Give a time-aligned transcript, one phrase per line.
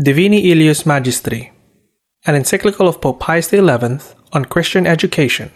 [0.00, 1.50] Divini Illius Magistri,
[2.24, 3.58] an encyclical of Pope Pius XI
[4.32, 5.50] on Christian education,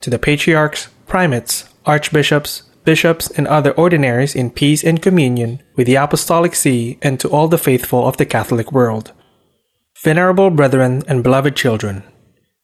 [0.00, 5.94] to the patriarchs, primates, archbishops, bishops, and other ordinaries in peace and communion with the
[5.94, 9.12] Apostolic See and to all the faithful of the Catholic world.
[10.02, 12.02] Venerable brethren and beloved children,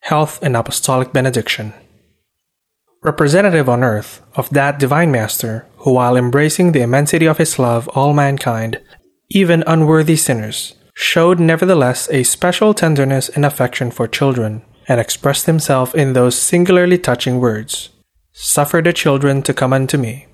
[0.01, 1.73] health and apostolic benediction.
[3.05, 7.87] Representative on earth of that divine Master who, while embracing the immensity of his love,
[7.91, 8.81] all mankind,
[9.29, 15.95] even unworthy sinners, showed nevertheless a special tenderness and affection for children, and expressed himself
[15.95, 17.89] in those singularly touching words
[18.33, 20.27] Suffer the children to come unto me.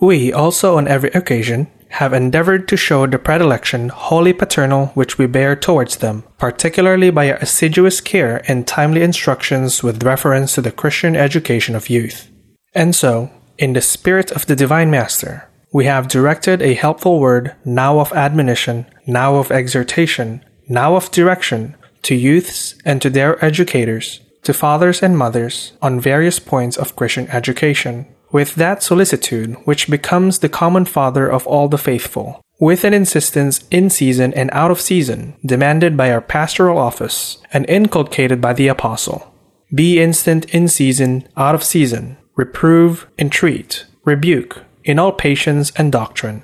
[0.00, 5.26] We also, on every occasion, have endeavored to show the predilection wholly paternal which we
[5.26, 10.72] bear towards them, particularly by our assiduous care and timely instructions with reference to the
[10.72, 12.28] Christian education of youth.
[12.74, 17.54] And so, in the spirit of the Divine Master, we have directed a helpful word,
[17.64, 24.20] now of admonition, now of exhortation, now of direction, to youths and to their educators,
[24.42, 30.38] to fathers and mothers, on various points of Christian education, with that solicitude which becomes
[30.38, 34.80] the common father of all the faithful, with an insistence in season and out of
[34.80, 39.32] season, demanded by our pastoral office, and inculcated by the Apostle.
[39.74, 46.42] Be instant in season, out of season, reprove, entreat, rebuke, in all patience and doctrine.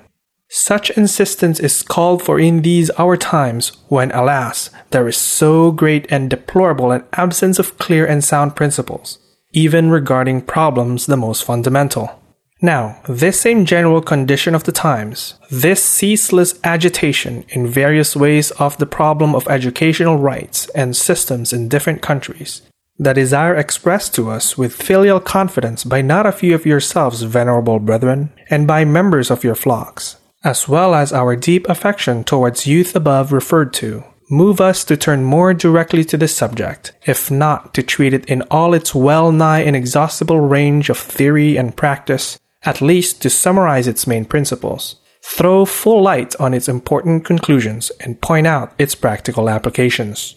[0.51, 6.11] Such insistence is called for in these our times, when, alas, there is so great
[6.11, 9.19] and deplorable an absence of clear and sound principles,
[9.53, 12.19] even regarding problems the most fundamental.
[12.63, 18.75] Now, this same general condition of the times, this ceaseless agitation in various ways of
[18.79, 22.63] the problem of educational rights and systems in different countries,
[22.97, 27.79] the desire expressed to us with filial confidence by not a few of yourselves, venerable
[27.79, 32.95] brethren, and by members of your flocks, as well as our deep affection towards youth
[32.95, 37.83] above referred to, move us to turn more directly to this subject, if not to
[37.83, 43.21] treat it in all its well nigh inexhaustible range of theory and practice, at least
[43.21, 48.73] to summarize its main principles, throw full light on its important conclusions, and point out
[48.77, 50.35] its practical applications.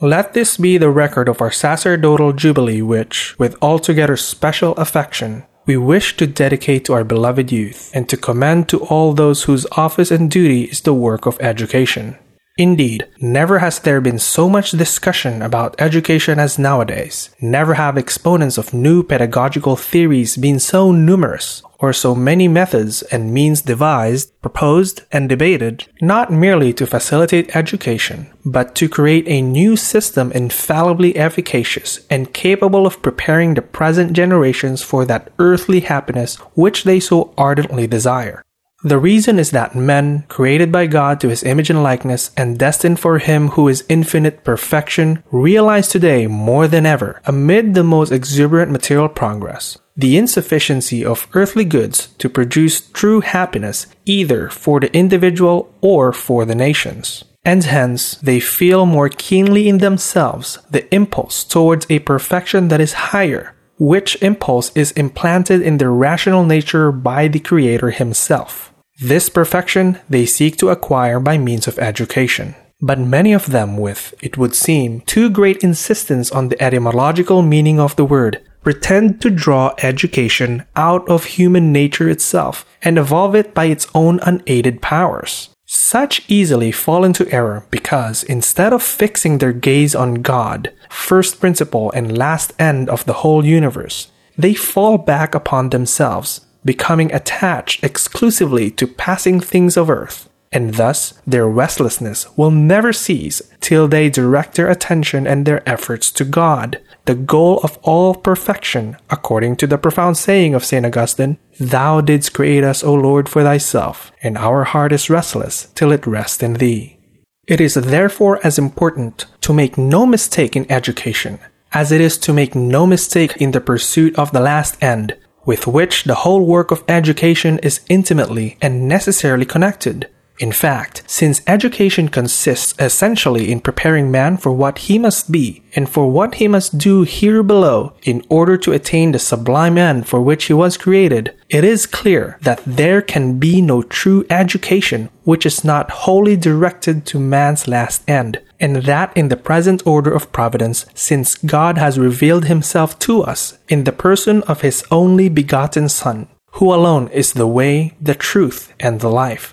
[0.00, 5.76] Let this be the record of our sacerdotal jubilee, which, with altogether special affection, we
[5.76, 10.10] wish to dedicate to our beloved youth and to commend to all those whose office
[10.10, 12.18] and duty is the work of education.
[12.56, 17.30] Indeed, never has there been so much discussion about education as nowadays.
[17.40, 23.34] Never have exponents of new pedagogical theories been so numerous, or so many methods and
[23.34, 29.74] means devised, proposed, and debated, not merely to facilitate education, but to create a new
[29.74, 36.84] system infallibly efficacious and capable of preparing the present generations for that earthly happiness which
[36.84, 38.44] they so ardently desire.
[38.84, 43.00] The reason is that men, created by God to his image and likeness and destined
[43.00, 48.70] for him who is infinite perfection, realize today more than ever, amid the most exuberant
[48.70, 55.74] material progress, the insufficiency of earthly goods to produce true happiness either for the individual
[55.80, 57.24] or for the nations.
[57.42, 62.92] And hence, they feel more keenly in themselves the impulse towards a perfection that is
[62.92, 68.73] higher, which impulse is implanted in their rational nature by the Creator Himself.
[69.00, 72.54] This perfection they seek to acquire by means of education.
[72.80, 77.80] But many of them, with, it would seem, too great insistence on the etymological meaning
[77.80, 83.52] of the word, pretend to draw education out of human nature itself and evolve it
[83.52, 85.48] by its own unaided powers.
[85.66, 91.90] Such easily fall into error because instead of fixing their gaze on God, first principle
[91.92, 98.70] and last end of the whole universe, they fall back upon themselves becoming attached exclusively
[98.70, 104.54] to passing things of earth, and thus their restlessness will never cease till they direct
[104.54, 109.78] their attention and their efforts to God, the goal of all perfection, according to the
[109.78, 110.86] profound saying of St.
[110.86, 115.92] Augustine, Thou didst create us, O Lord, for thyself, and our heart is restless till
[115.92, 116.98] it rest in thee.
[117.46, 121.38] It is therefore as important to make no mistake in education
[121.74, 125.66] as it is to make no mistake in the pursuit of the last end, with
[125.66, 130.08] which the whole work of education is intimately and necessarily connected.
[130.40, 135.88] In fact, since education consists essentially in preparing man for what he must be and
[135.88, 140.20] for what he must do here below in order to attain the sublime end for
[140.20, 145.46] which he was created, it is clear that there can be no true education which
[145.46, 150.32] is not wholly directed to man's last end, and that in the present order of
[150.32, 155.86] providence, since God has revealed himself to us in the person of his only begotten
[155.90, 159.46] Son, who alone is the way, the truth, and the life.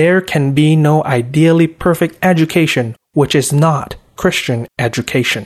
[0.00, 5.44] there can be no ideally perfect education which is not Christian education.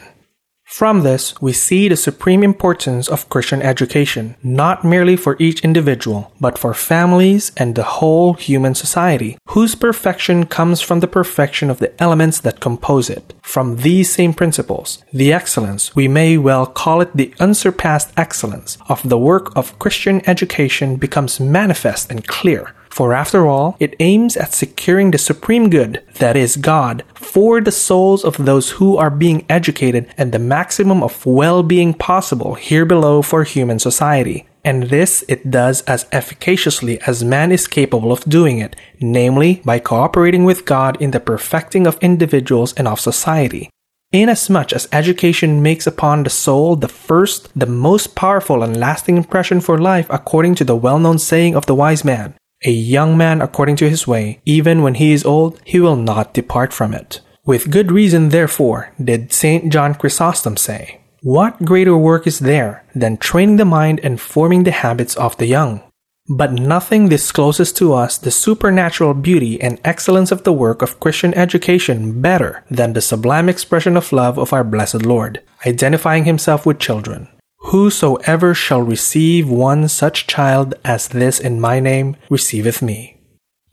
[0.66, 6.32] From this, we see the supreme importance of Christian education, not merely for each individual,
[6.40, 11.78] but for families and the whole human society, whose perfection comes from the perfection of
[11.78, 13.32] the elements that compose it.
[13.42, 19.08] From these same principles, the excellence, we may well call it the unsurpassed excellence, of
[19.08, 22.74] the work of Christian education becomes manifest and clear.
[22.96, 27.70] For after all, it aims at securing the supreme good, that is God, for the
[27.70, 32.86] souls of those who are being educated and the maximum of well being possible here
[32.86, 34.48] below for human society.
[34.64, 39.78] And this it does as efficaciously as man is capable of doing it, namely by
[39.78, 43.68] cooperating with God in the perfecting of individuals and of society.
[44.12, 49.60] Inasmuch as education makes upon the soul the first, the most powerful and lasting impression
[49.60, 52.32] for life, according to the well known saying of the wise man,
[52.66, 56.34] a young man according to his way, even when he is old, he will not
[56.34, 57.20] depart from it.
[57.44, 59.72] With good reason, therefore, did St.
[59.72, 64.72] John Chrysostom say, What greater work is there than training the mind and forming the
[64.72, 65.80] habits of the young?
[66.28, 71.32] But nothing discloses to us the supernatural beauty and excellence of the work of Christian
[71.34, 76.80] education better than the sublime expression of love of our blessed Lord, identifying himself with
[76.80, 77.28] children.
[77.58, 83.16] Whosoever shall receive one such child as this in my name receiveth me.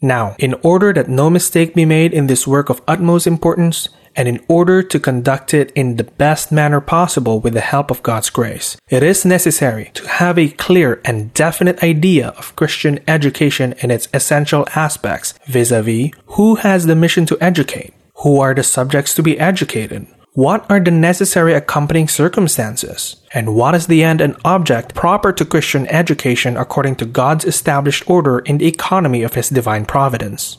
[0.01, 4.27] Now, in order that no mistake be made in this work of utmost importance, and
[4.27, 8.29] in order to conduct it in the best manner possible with the help of God's
[8.29, 13.91] grace, it is necessary to have a clear and definite idea of Christian education in
[13.91, 18.63] its essential aspects vis a vis who has the mission to educate, who are the
[18.63, 23.17] subjects to be educated, what are the necessary accompanying circumstances?
[23.35, 28.09] And what is the end and object proper to Christian education according to God's established
[28.09, 30.57] order in the economy of His divine providence?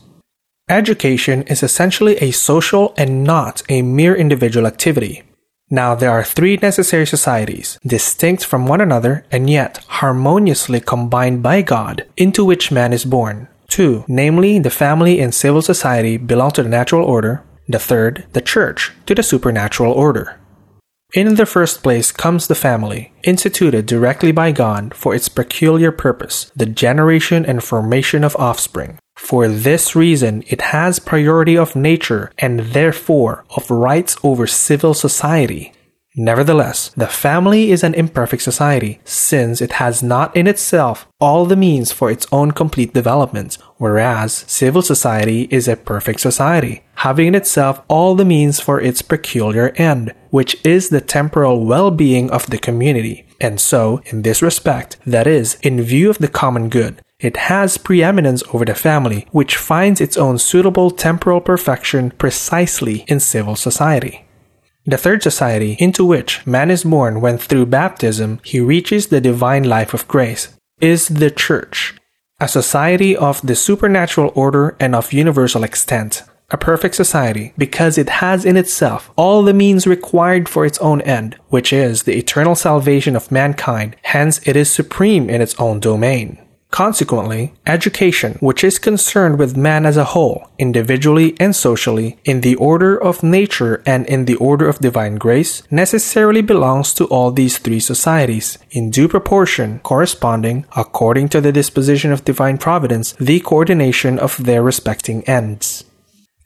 [0.68, 5.24] Education is essentially a social and not a mere individual activity.
[5.70, 11.62] Now, there are three necessary societies, distinct from one another and yet harmoniously combined by
[11.62, 13.48] God, into which man is born.
[13.66, 18.40] Two, namely, the family and civil society belong to the natural order, the third, the
[18.40, 20.38] church, to the supernatural order.
[21.14, 26.50] In the first place comes the family, instituted directly by God for its peculiar purpose,
[26.56, 28.98] the generation and formation of offspring.
[29.16, 35.72] For this reason, it has priority of nature and therefore of rights over civil society.
[36.16, 41.56] Nevertheless, the family is an imperfect society, since it has not in itself all the
[41.56, 47.34] means for its own complete development, whereas civil society is a perfect society, having in
[47.34, 52.46] itself all the means for its peculiar end, which is the temporal well being of
[52.46, 53.26] the community.
[53.40, 57.76] And so, in this respect, that is, in view of the common good, it has
[57.76, 64.23] preeminence over the family, which finds its own suitable temporal perfection precisely in civil society.
[64.86, 69.64] The third society, into which man is born when through baptism he reaches the divine
[69.64, 71.94] life of grace, is the Church,
[72.38, 78.20] a society of the supernatural order and of universal extent, a perfect society because it
[78.20, 82.54] has in itself all the means required for its own end, which is the eternal
[82.54, 86.38] salvation of mankind, hence it is supreme in its own domain.
[86.74, 92.56] Consequently, education, which is concerned with man as a whole, individually and socially, in the
[92.56, 97.58] order of nature and in the order of divine grace, necessarily belongs to all these
[97.58, 104.18] three societies, in due proportion, corresponding, according to the disposition of divine providence, the coordination
[104.18, 105.84] of their respecting ends.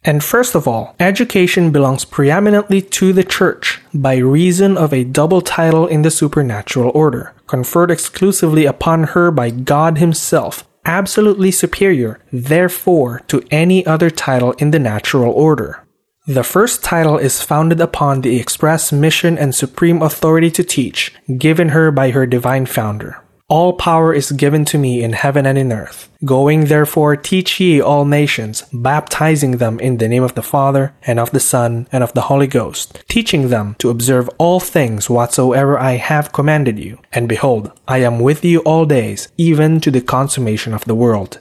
[0.04, 5.40] And first of all, education belongs preeminently to the Church by reason of a double
[5.40, 13.20] title in the supernatural order, conferred exclusively upon her by God Himself, absolutely superior, therefore,
[13.28, 15.84] to any other title in the natural order.
[16.26, 21.70] The first title is founded upon the express mission and supreme authority to teach, given
[21.70, 23.24] her by her divine founder.
[23.50, 26.10] All power is given to me in heaven and in earth.
[26.22, 31.18] Going therefore teach ye all nations, baptizing them in the name of the Father, and
[31.18, 35.78] of the Son, and of the Holy Ghost, teaching them to observe all things whatsoever
[35.78, 36.98] I have commanded you.
[37.10, 41.40] And behold, I am with you all days, even to the consummation of the world.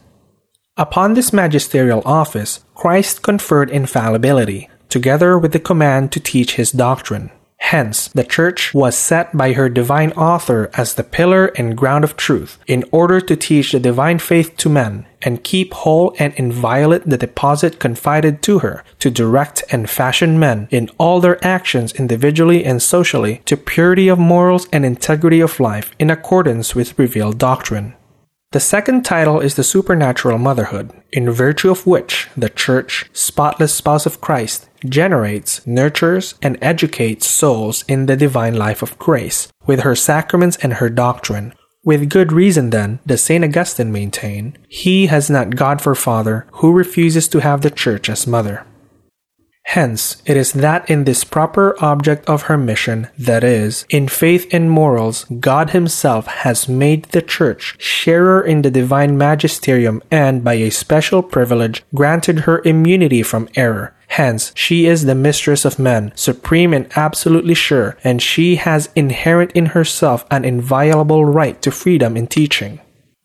[0.77, 7.31] Upon this magisterial office, Christ conferred infallibility, together with the command to teach his doctrine.
[7.59, 12.15] Hence, the Church was set by her divine author as the pillar and ground of
[12.15, 17.03] truth, in order to teach the divine faith to men, and keep whole and inviolate
[17.05, 22.63] the deposit confided to her, to direct and fashion men in all their actions individually
[22.63, 27.93] and socially to purity of morals and integrity of life in accordance with revealed doctrine.
[28.51, 34.05] The second title is the supernatural motherhood, in virtue of which the Church, spotless spouse
[34.05, 39.95] of Christ, generates, nurtures, and educates souls in the divine life of grace with her
[39.95, 41.53] sacraments and her doctrine.
[41.83, 43.43] With good reason, then, does St.
[43.43, 48.27] Augustine maintain, he has not God for father who refuses to have the Church as
[48.27, 48.65] mother.
[49.67, 54.47] Hence, it is that in this proper object of her mission, that is, in faith
[54.53, 60.53] and morals, God Himself has made the Church sharer in the divine magisterium and, by
[60.53, 63.93] a special privilege, granted her immunity from error.
[64.07, 69.51] Hence, she is the mistress of men, supreme and absolutely sure, and she has inherent
[69.51, 72.79] in herself an inviolable right to freedom in teaching.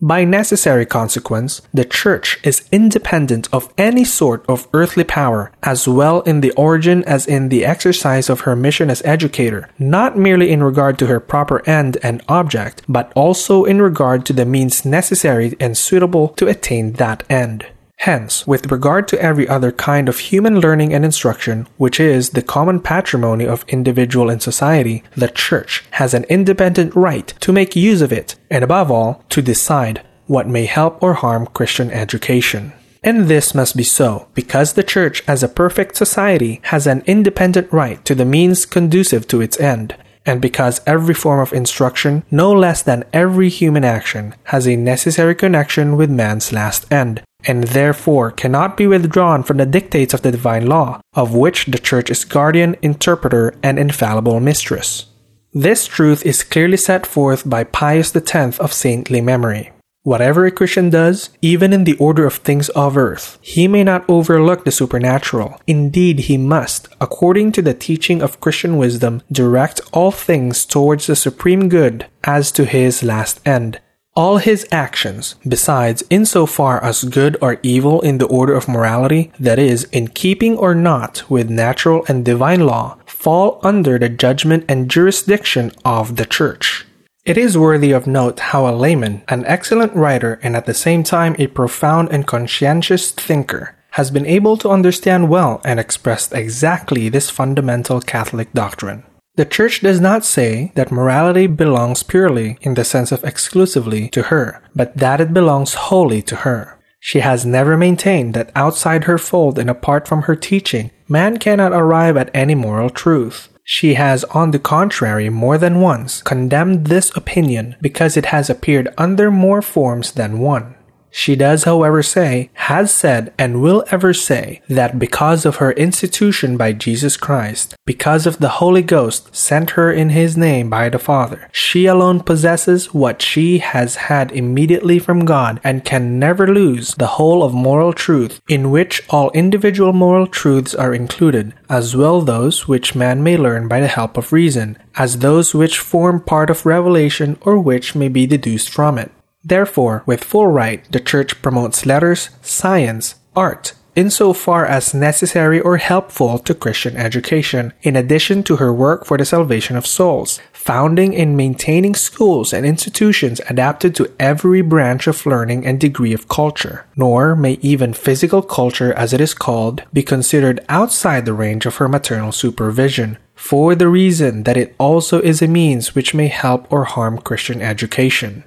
[0.04, 6.22] By necessary consequence, the Church is independent of any sort of earthly power, as well
[6.22, 10.60] in the origin as in the exercise of her mission as educator, not merely in
[10.60, 15.54] regard to her proper end and object, but also in regard to the means necessary
[15.60, 17.66] and suitable to attain that end.
[18.02, 22.42] Hence, with regard to every other kind of human learning and instruction, which is the
[22.42, 28.02] common patrimony of individual and society, the Church has an independent right to make use
[28.02, 32.72] of it, and above all, to decide what may help or harm Christian education.
[33.04, 37.72] And this must be so, because the Church as a perfect society has an independent
[37.72, 39.94] right to the means conducive to its end,
[40.26, 45.36] and because every form of instruction, no less than every human action, has a necessary
[45.36, 50.30] connection with man's last end, and therefore cannot be withdrawn from the dictates of the
[50.30, 55.06] divine law, of which the Church is guardian, interpreter, and infallible mistress.
[55.52, 59.72] This truth is clearly set forth by Pius X of saintly memory.
[60.04, 64.04] Whatever a Christian does, even in the order of things of earth, he may not
[64.08, 65.60] overlook the supernatural.
[65.68, 71.14] Indeed, he must, according to the teaching of Christian wisdom, direct all things towards the
[71.14, 73.80] supreme good as to his last end,
[74.14, 79.58] all his actions, besides, insofar as good or evil in the order of morality, that
[79.58, 84.90] is, in keeping or not with natural and divine law, fall under the judgment and
[84.90, 86.86] jurisdiction of the Church.
[87.24, 91.04] It is worthy of note how a layman, an excellent writer, and at the same
[91.04, 97.08] time a profound and conscientious thinker, has been able to understand well and express exactly
[97.08, 99.04] this fundamental Catholic doctrine.
[99.36, 104.24] The Church does not say that morality belongs purely, in the sense of exclusively, to
[104.24, 106.78] her, but that it belongs wholly to her.
[107.00, 111.72] She has never maintained that outside her fold and apart from her teaching, man cannot
[111.72, 113.48] arrive at any moral truth.
[113.64, 118.92] She has, on the contrary, more than once condemned this opinion because it has appeared
[118.98, 120.74] under more forms than one.
[121.14, 126.56] She does, however, say, has said, and will ever say, that because of her institution
[126.56, 130.98] by Jesus Christ, because of the Holy Ghost sent her in His name by the
[130.98, 136.94] Father, she alone possesses what she has had immediately from God and can never lose
[136.94, 142.22] the whole of moral truth, in which all individual moral truths are included, as well
[142.22, 146.48] those which man may learn by the help of reason, as those which form part
[146.48, 149.12] of revelation or which may be deduced from it.
[149.44, 156.38] Therefore, with full right, the Church promotes letters, science, art, insofar as necessary or helpful
[156.38, 161.36] to Christian education, in addition to her work for the salvation of souls, founding and
[161.36, 166.86] maintaining schools and institutions adapted to every branch of learning and degree of culture.
[166.96, 171.76] Nor may even physical culture, as it is called, be considered outside the range of
[171.76, 176.72] her maternal supervision, for the reason that it also is a means which may help
[176.72, 178.44] or harm Christian education.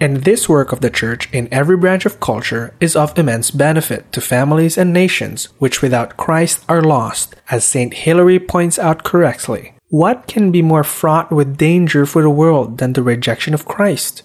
[0.00, 4.10] And this work of the Church in every branch of culture is of immense benefit
[4.12, 7.92] to families and nations which without Christ are lost, as St.
[7.92, 9.74] Hilary points out correctly.
[9.88, 14.22] What can be more fraught with danger for the world than the rejection of Christ?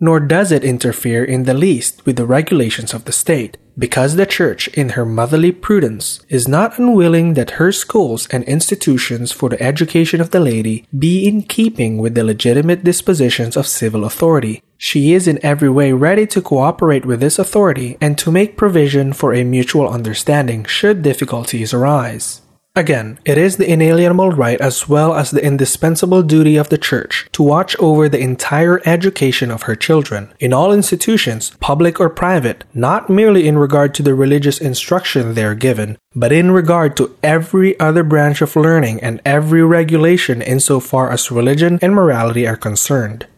[0.00, 4.26] Nor does it interfere in the least with the regulations of the state, because the
[4.26, 9.62] Church, in her motherly prudence, is not unwilling that her schools and institutions for the
[9.62, 15.12] education of the lady be in keeping with the legitimate dispositions of civil authority, she
[15.12, 19.32] is in every way ready to cooperate with this authority and to make provision for
[19.32, 22.42] a mutual understanding should difficulties arise.
[22.74, 27.28] Again, it is the inalienable right as well as the indispensable duty of the Church
[27.30, 32.64] to watch over the entire education of her children in all institutions, public or private,
[32.74, 37.14] not merely in regard to the religious instruction they are given, but in regard to
[37.22, 43.28] every other branch of learning and every regulation insofar as religion and morality are concerned.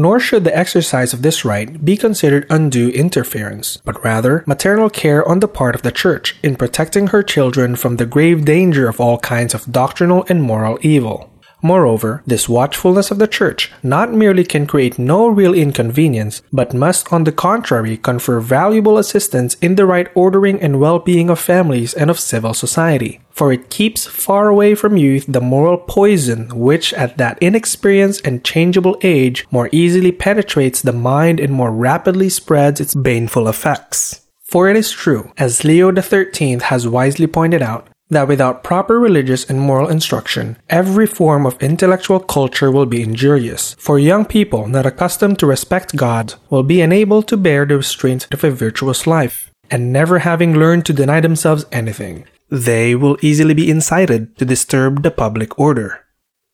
[0.00, 5.22] Nor should the exercise of this right be considered undue interference, but rather maternal care
[5.28, 8.98] on the part of the Church in protecting her children from the grave danger of
[8.98, 11.30] all kinds of doctrinal and moral evil.
[11.62, 17.12] Moreover, this watchfulness of the Church not merely can create no real inconvenience, but must
[17.12, 21.94] on the contrary confer valuable assistance in the right ordering and well being of families
[21.94, 23.20] and of civil society.
[23.30, 28.44] For it keeps far away from youth the moral poison which at that inexperienced and
[28.44, 34.26] changeable age more easily penetrates the mind and more rapidly spreads its baneful effects.
[34.42, 39.48] For it is true, as Leo XIII has wisely pointed out, that without proper religious
[39.48, 44.86] and moral instruction, every form of intellectual culture will be injurious, for young people not
[44.86, 49.50] accustomed to respect God will be unable to bear the restraints of a virtuous life,
[49.70, 55.02] and never having learned to deny themselves anything, they will easily be incited to disturb
[55.02, 56.04] the public order.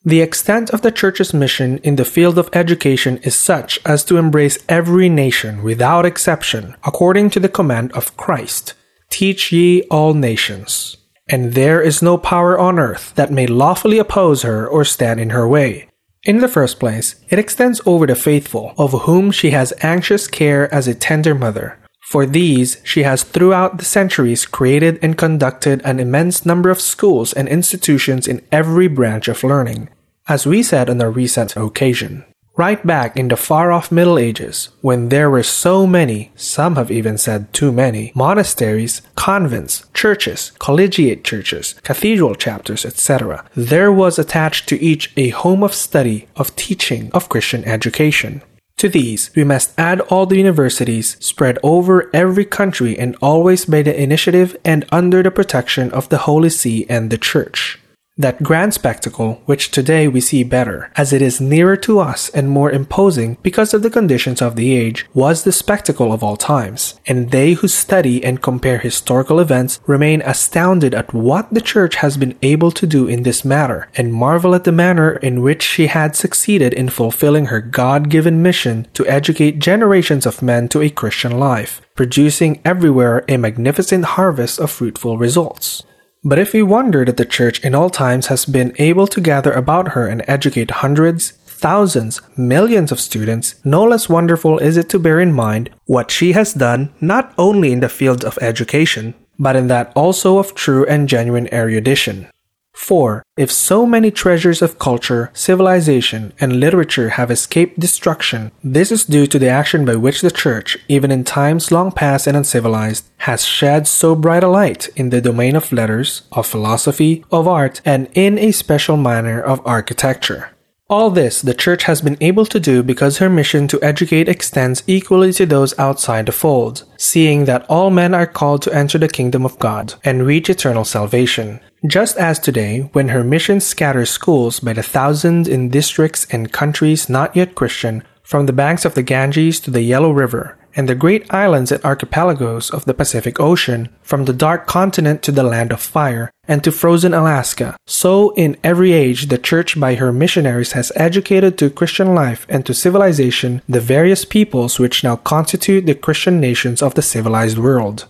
[0.04, 4.18] The extent of the Church's mission in the field of education is such as to
[4.18, 8.74] embrace every nation without exception, according to the command of Christ
[9.08, 10.96] Teach ye all nations
[11.28, 15.30] and there is no power on earth that may lawfully oppose her or stand in
[15.30, 15.88] her way.
[16.22, 20.72] In the first place, it extends over the faithful, of whom she has anxious care
[20.74, 21.78] as a tender mother.
[22.00, 27.32] For these, she has throughout the centuries created and conducted an immense number of schools
[27.32, 29.88] and institutions in every branch of learning,
[30.28, 32.24] as we said on a recent occasion.
[32.58, 36.90] Right back in the far off Middle Ages, when there were so many, some have
[36.90, 44.70] even said too many, monasteries, convents, churches, collegiate churches, cathedral chapters, etc., there was attached
[44.70, 48.40] to each a home of study, of teaching, of Christian education.
[48.78, 53.82] To these, we must add all the universities spread over every country and always by
[53.82, 57.78] the initiative and under the protection of the Holy See and the Church.
[58.18, 62.48] That grand spectacle, which today we see better, as it is nearer to us and
[62.48, 66.98] more imposing because of the conditions of the age, was the spectacle of all times.
[67.06, 72.16] And they who study and compare historical events remain astounded at what the Church has
[72.16, 75.88] been able to do in this matter, and marvel at the manner in which she
[75.88, 80.88] had succeeded in fulfilling her God given mission to educate generations of men to a
[80.88, 85.82] Christian life, producing everywhere a magnificent harvest of fruitful results.
[86.24, 89.52] But if we wonder that the Church in all times has been able to gather
[89.52, 94.98] about her and educate hundreds, thousands, millions of students, no less wonderful is it to
[94.98, 99.56] bear in mind what she has done not only in the field of education, but
[99.56, 102.28] in that also of true and genuine erudition.
[102.76, 109.06] For, if so many treasures of culture, civilization, and literature have escaped destruction, this is
[109.06, 113.08] due to the action by which the Church, even in times long past and uncivilized,
[113.26, 117.80] has shed so bright a light in the domain of letters, of philosophy, of art,
[117.84, 120.50] and in a special manner of architecture.
[120.88, 124.84] All this the Church has been able to do because her mission to educate extends
[124.86, 129.08] equally to those outside the fold, seeing that all men are called to enter the
[129.08, 131.58] kingdom of God and reach eternal salvation.
[131.88, 137.08] Just as today, when her mission scatters schools by the thousands in districts and countries
[137.08, 140.94] not yet Christian, from the banks of the Ganges to the Yellow River, and the
[140.94, 145.72] great islands and archipelagos of the Pacific Ocean, from the dark continent to the land
[145.72, 147.76] of fire, and to frozen Alaska.
[147.86, 152.64] So, in every age, the Church by her missionaries has educated to Christian life and
[152.66, 158.06] to civilization the various peoples which now constitute the Christian nations of the civilized world.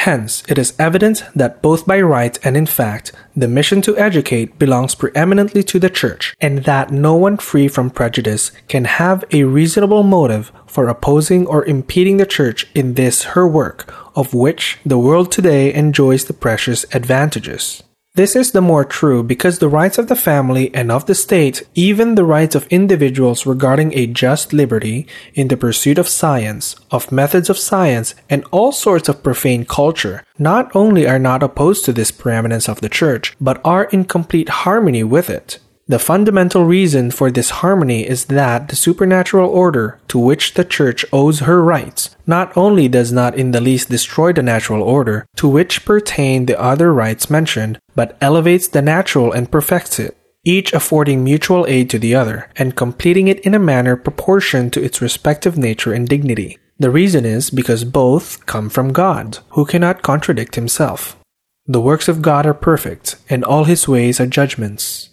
[0.00, 4.58] Hence, it is evident that both by right and in fact, the mission to educate
[4.58, 9.44] belongs preeminently to the Church, and that no one free from prejudice can have a
[9.44, 14.98] reasonable motive for opposing or impeding the Church in this her work, of which the
[14.98, 17.82] world today enjoys the precious advantages.
[18.16, 21.68] This is the more true because the rights of the family and of the state,
[21.74, 27.12] even the rights of individuals regarding a just liberty in the pursuit of science, of
[27.12, 31.92] methods of science, and all sorts of profane culture, not only are not opposed to
[31.92, 35.58] this preeminence of the church, but are in complete harmony with it.
[35.88, 41.04] The fundamental reason for this harmony is that the supernatural order to which the Church
[41.12, 45.46] owes her rights not only does not in the least destroy the natural order to
[45.46, 51.22] which pertain the other rights mentioned, but elevates the natural and perfects it, each affording
[51.22, 55.56] mutual aid to the other, and completing it in a manner proportioned to its respective
[55.56, 56.58] nature and dignity.
[56.80, 61.16] The reason is because both come from God, who cannot contradict himself.
[61.64, 65.10] The works of God are perfect, and all his ways are judgments.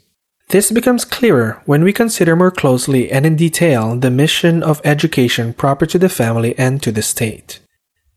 [0.54, 5.52] This becomes clearer when we consider more closely and in detail the mission of education
[5.52, 7.60] proper to the family and to the state.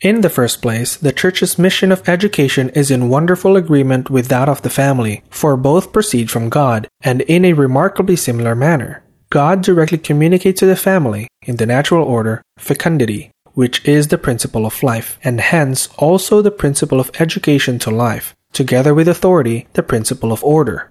[0.03, 4.51] In the first place, the Church's mission of education is in wonderful agreement with that
[4.51, 9.03] of the family, for both proceed from God, and in a remarkably similar manner.
[9.31, 14.67] God directly communicates to the family, in the natural order, fecundity, which is the principle
[14.67, 19.83] of life, and hence also the principle of education to life, together with authority, the
[19.83, 20.91] principle of order.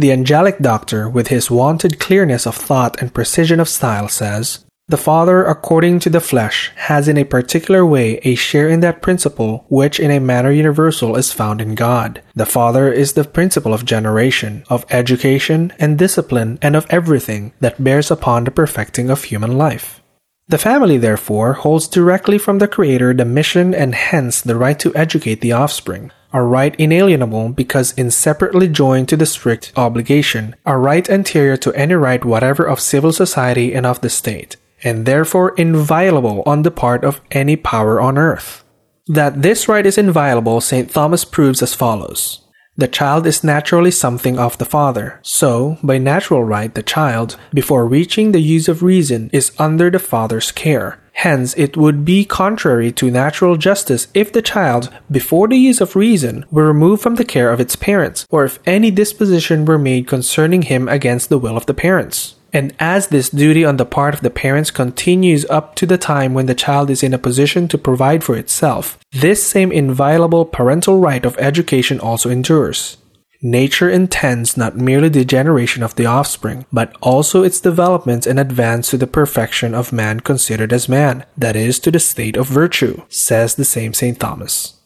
[0.00, 4.96] The angelic doctor, with his wonted clearness of thought and precision of style, says, the
[4.96, 9.66] Father, according to the flesh, has in a particular way a share in that principle
[9.68, 12.22] which in a manner universal is found in God.
[12.34, 17.84] The Father is the principle of generation, of education and discipline, and of everything that
[17.84, 20.00] bears upon the perfecting of human life.
[20.48, 24.96] The family, therefore, holds directly from the Creator the mission and hence the right to
[24.96, 31.08] educate the offspring a right inalienable because inseparably joined to the strict obligation, a right
[31.10, 36.42] anterior to any right whatever of civil society and of the state, and therefore inviolable
[36.46, 38.64] on the part of any power on earth.
[39.06, 40.90] That this right is inviolable, St.
[40.90, 42.42] Thomas proves as follows.
[42.76, 47.86] The child is naturally something of the father, so, by natural right, the child, before
[47.86, 50.98] reaching the use of reason, is under the father's care.
[51.20, 55.94] Hence, it would be contrary to natural justice if the child, before the use of
[55.94, 60.08] reason, were removed from the care of its parents, or if any disposition were made
[60.08, 62.36] concerning him against the will of the parents.
[62.54, 66.32] And as this duty on the part of the parents continues up to the time
[66.32, 71.00] when the child is in a position to provide for itself, this same inviolable parental
[71.00, 72.96] right of education also endures.
[73.42, 78.90] Nature intends not merely the generation of the offspring, but also its development and advance
[78.90, 83.00] to the perfection of man considered as man, that is, to the state of virtue,
[83.08, 84.20] says the same St.
[84.20, 84.80] Thomas.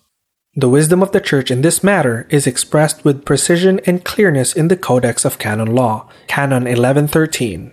[0.55, 4.69] The wisdom of the Church in this matter is expressed with precision and clearness in
[4.69, 7.73] the Codex of Canon Law, Canon 1113.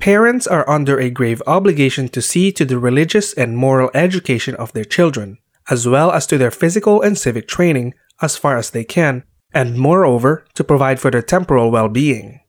[0.00, 4.72] Parents are under a grave obligation to see to the religious and moral education of
[4.72, 5.36] their children,
[5.68, 9.22] as well as to their physical and civic training, as far as they can,
[9.56, 12.40] and moreover, to provide for their temporal well being.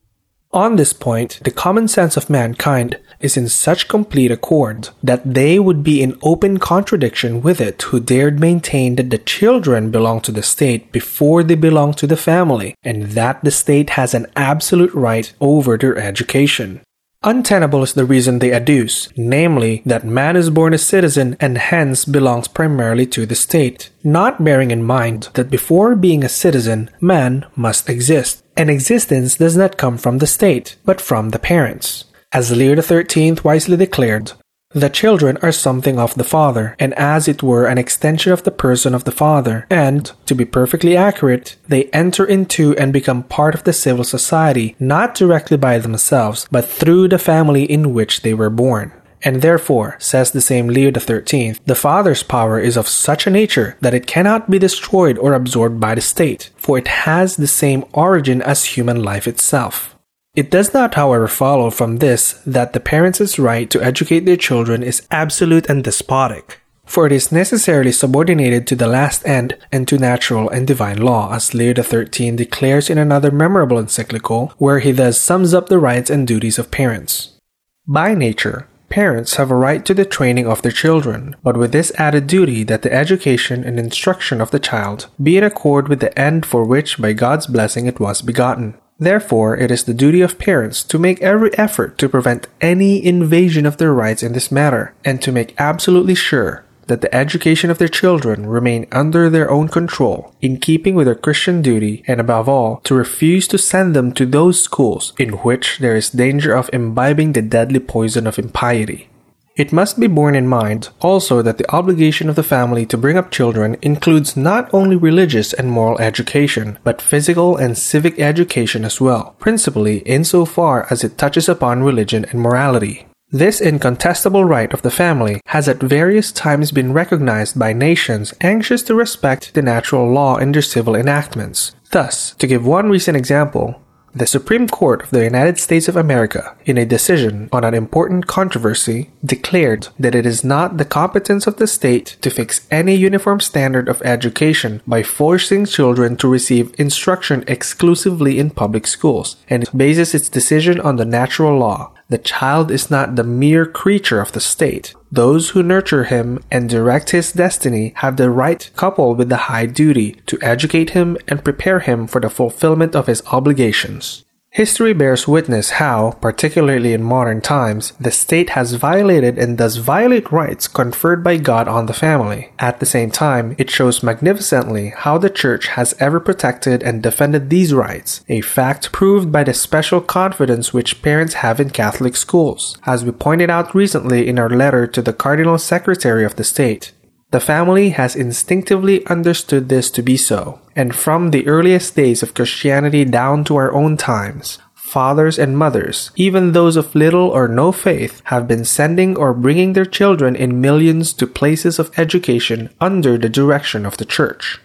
[0.52, 5.60] On this point, the common sense of mankind is in such complete accord that they
[5.60, 10.32] would be in open contradiction with it who dared maintain that the children belong to
[10.32, 14.94] the state before they belong to the family, and that the state has an absolute
[14.94, 16.82] right over their education.
[17.28, 22.06] Untenable is the reason they adduce, namely that man is born a citizen and hence
[22.06, 27.46] belongs primarily to the state, not bearing in mind that before being a citizen, man
[27.54, 32.06] must exist, and existence does not come from the state, but from the parents.
[32.32, 34.32] As Leo XIII wisely declared,
[34.80, 38.52] the children are something of the father, and as it were an extension of the
[38.52, 43.56] person of the father, and, to be perfectly accurate, they enter into and become part
[43.56, 48.34] of the civil society not directly by themselves, but through the family in which they
[48.34, 48.92] were born.
[49.24, 53.76] And therefore, says the same Leo XIII, the father's power is of such a nature
[53.82, 57.84] that it cannot be destroyed or absorbed by the state, for it has the same
[57.94, 59.97] origin as human life itself.
[60.38, 64.84] It does not, however, follow from this that the parents' right to educate their children
[64.84, 69.98] is absolute and despotic, for it is necessarily subordinated to the last end and to
[69.98, 75.20] natural and divine law, as Leo XIII declares in another memorable encyclical, where he thus
[75.20, 77.40] sums up the rights and duties of parents.
[77.88, 81.92] By nature, Parents have a right to the training of their children, but with this
[81.98, 86.18] added duty that the education and instruction of the child be in accord with the
[86.18, 88.76] end for which by God's blessing it was begotten.
[89.00, 93.66] Therefore, it is the duty of parents to make every effort to prevent any invasion
[93.66, 97.78] of their rights in this matter, and to make absolutely sure that the education of
[97.78, 102.50] their children remain under their own control, in keeping with their Christian duty, and above
[102.50, 106.70] all, to refuse to send them to those schools in which there is danger of
[106.74, 109.10] imbibing the deadly poison of impiety.
[109.58, 113.18] It must be borne in mind also that the obligation of the family to bring
[113.18, 119.02] up children includes not only religious and moral education, but physical and civic education as
[119.02, 123.08] well, principally insofar as it touches upon religion and morality.
[123.32, 128.84] This incontestable right of the family has at various times been recognized by nations anxious
[128.84, 131.76] to respect the natural law in their civil enactments.
[131.92, 133.82] Thus, to give one recent example,
[134.18, 138.26] the Supreme Court of the United States of America, in a decision on an important
[138.26, 143.40] controversy, declared that it is not the competence of the state to fix any uniform
[143.40, 149.78] standard of education by forcing children to receive instruction exclusively in public schools, and it
[149.78, 151.92] bases its decision on the natural law.
[152.10, 154.94] The child is not the mere creature of the state.
[155.12, 159.66] Those who nurture him and direct his destiny have the right, coupled with the high
[159.66, 164.24] duty, to educate him and prepare him for the fulfillment of his obligations.
[164.58, 170.32] History bears witness how, particularly in modern times, the state has violated and does violate
[170.32, 172.50] rights conferred by God on the family.
[172.58, 177.52] At the same time, it shows magnificently how the Church has ever protected and defended
[177.52, 182.80] these rights, a fact proved by the special confidence which parents have in Catholic schools,
[182.88, 186.94] as we pointed out recently in our letter to the Cardinal Secretary of the State.
[187.32, 192.34] The family has instinctively understood this to be so, and from the earliest days of
[192.34, 197.74] Christianity down to our own times, fathers and mothers, even those of little or no
[197.74, 203.18] faith, have been sending or bringing their children in millions to places of education under
[203.18, 204.62] the direction of the church.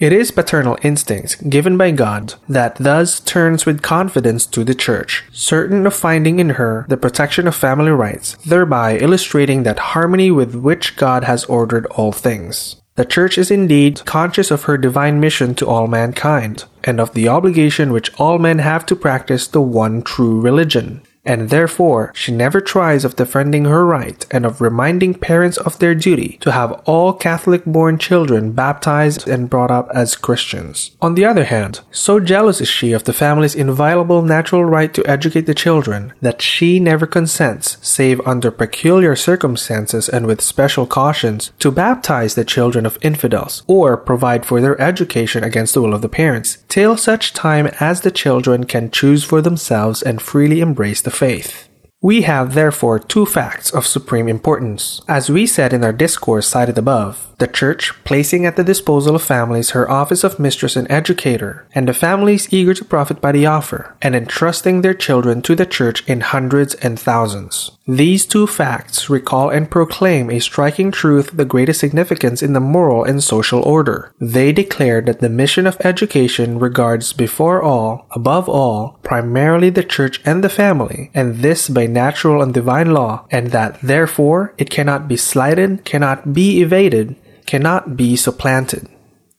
[0.00, 5.24] It is paternal instinct given by God that thus turns with confidence to the church,
[5.30, 10.54] certain of finding in her the protection of family rights, thereby illustrating that harmony with
[10.54, 12.76] which God has ordered all things.
[12.94, 17.28] The church is indeed conscious of her divine mission to all mankind, and of the
[17.28, 22.60] obligation which all men have to practice the one true religion and therefore she never
[22.60, 27.12] tries of defending her right and of reminding parents of their duty to have all
[27.12, 30.96] Catholic born children baptized and brought up as Christians.
[31.00, 35.06] On the other hand, so jealous is she of the family's inviolable natural right to
[35.06, 41.52] educate the children that she never consents, save under peculiar circumstances and with special cautions,
[41.58, 46.02] to baptize the children of infidels or provide for their education against the will of
[46.02, 51.00] the parents, till such time as the children can choose for themselves and freely embrace
[51.02, 51.69] the the faith.
[52.02, 55.02] We have therefore two facts of supreme importance.
[55.06, 59.22] As we said in our discourse cited above, the Church placing at the disposal of
[59.22, 63.46] families her office of mistress and educator, and the families eager to profit by the
[63.46, 67.72] offer, and entrusting their children to the Church in hundreds and thousands.
[67.86, 73.04] These two facts recall and proclaim a striking truth the greatest significance in the moral
[73.04, 74.12] and social order.
[74.20, 80.20] They declare that the mission of education regards before all, above all, primarily the church
[80.24, 85.08] and the family, and this by natural and divine law, and that therefore it cannot
[85.08, 88.88] be slighted, cannot be evaded, cannot be supplanted.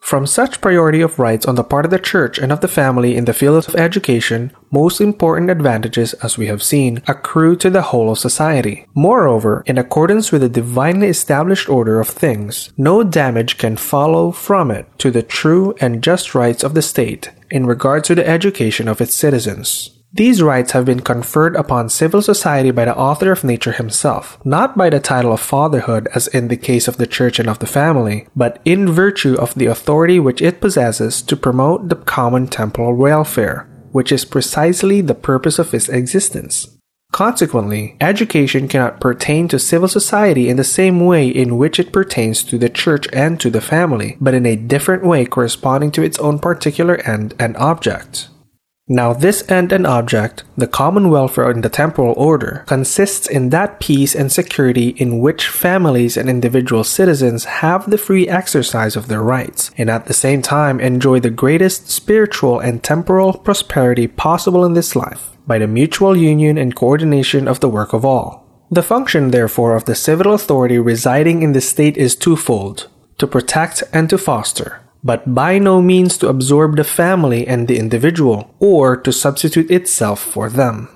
[0.02, 3.16] From such priority of rights on the part of the church and of the family
[3.16, 7.84] in the field of education, most important advantages, as we have seen, accrue to the
[7.84, 8.88] whole of society.
[8.96, 14.72] Moreover, in accordance with the divinely established order of things, no damage can follow from
[14.72, 18.88] it to the true and just rights of the state in regard to the education
[18.88, 20.01] of its citizens.
[20.14, 24.76] These rights have been conferred upon civil society by the author of nature himself, not
[24.76, 27.66] by the title of fatherhood as in the case of the church and of the
[27.66, 32.94] family, but in virtue of the authority which it possesses to promote the common temporal
[32.94, 36.78] welfare, which is precisely the purpose of its existence.
[37.14, 42.44] Consequently, education cannot pertain to civil society in the same way in which it pertains
[42.44, 46.20] to the church and to the family, but in a different way corresponding to its
[46.20, 48.28] own particular end and object.
[48.94, 53.80] Now, this end and object, the common welfare in the temporal order, consists in that
[53.80, 59.24] peace and security in which families and individual citizens have the free exercise of their
[59.24, 64.74] rights, and at the same time enjoy the greatest spiritual and temporal prosperity possible in
[64.74, 68.46] this life, by the mutual union and coordination of the work of all.
[68.70, 73.84] The function, therefore, of the civil authority residing in the state is twofold to protect
[73.94, 78.96] and to foster but by no means to absorb the family and the individual, or
[78.96, 80.90] to substitute itself for them.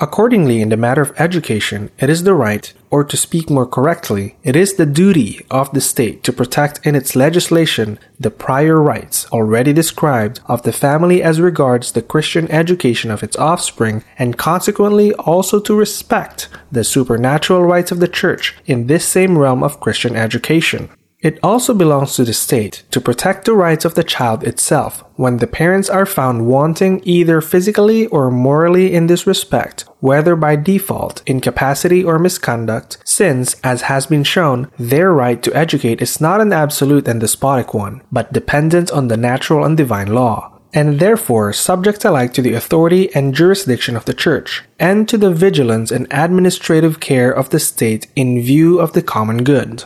[0.00, 4.34] Accordingly, in the matter of education, it is the right, or to speak more correctly,
[4.42, 9.26] it is the duty of the state to protect in its legislation the prior rights
[9.30, 15.12] already described of the family as regards the Christian education of its offspring, and consequently
[15.14, 20.16] also to respect the supernatural rights of the Church in this same realm of Christian
[20.16, 20.88] education.
[21.22, 25.36] It also belongs to the state to protect the rights of the child itself when
[25.36, 31.22] the parents are found wanting either physically or morally in this respect, whether by default,
[31.24, 36.52] incapacity, or misconduct, since, as has been shown, their right to educate is not an
[36.52, 42.02] absolute and despotic one, but dependent on the natural and divine law and therefore subject
[42.04, 46.98] alike to the authority and jurisdiction of the Church, and to the vigilance and administrative
[46.98, 49.84] care of the state in view of the common good.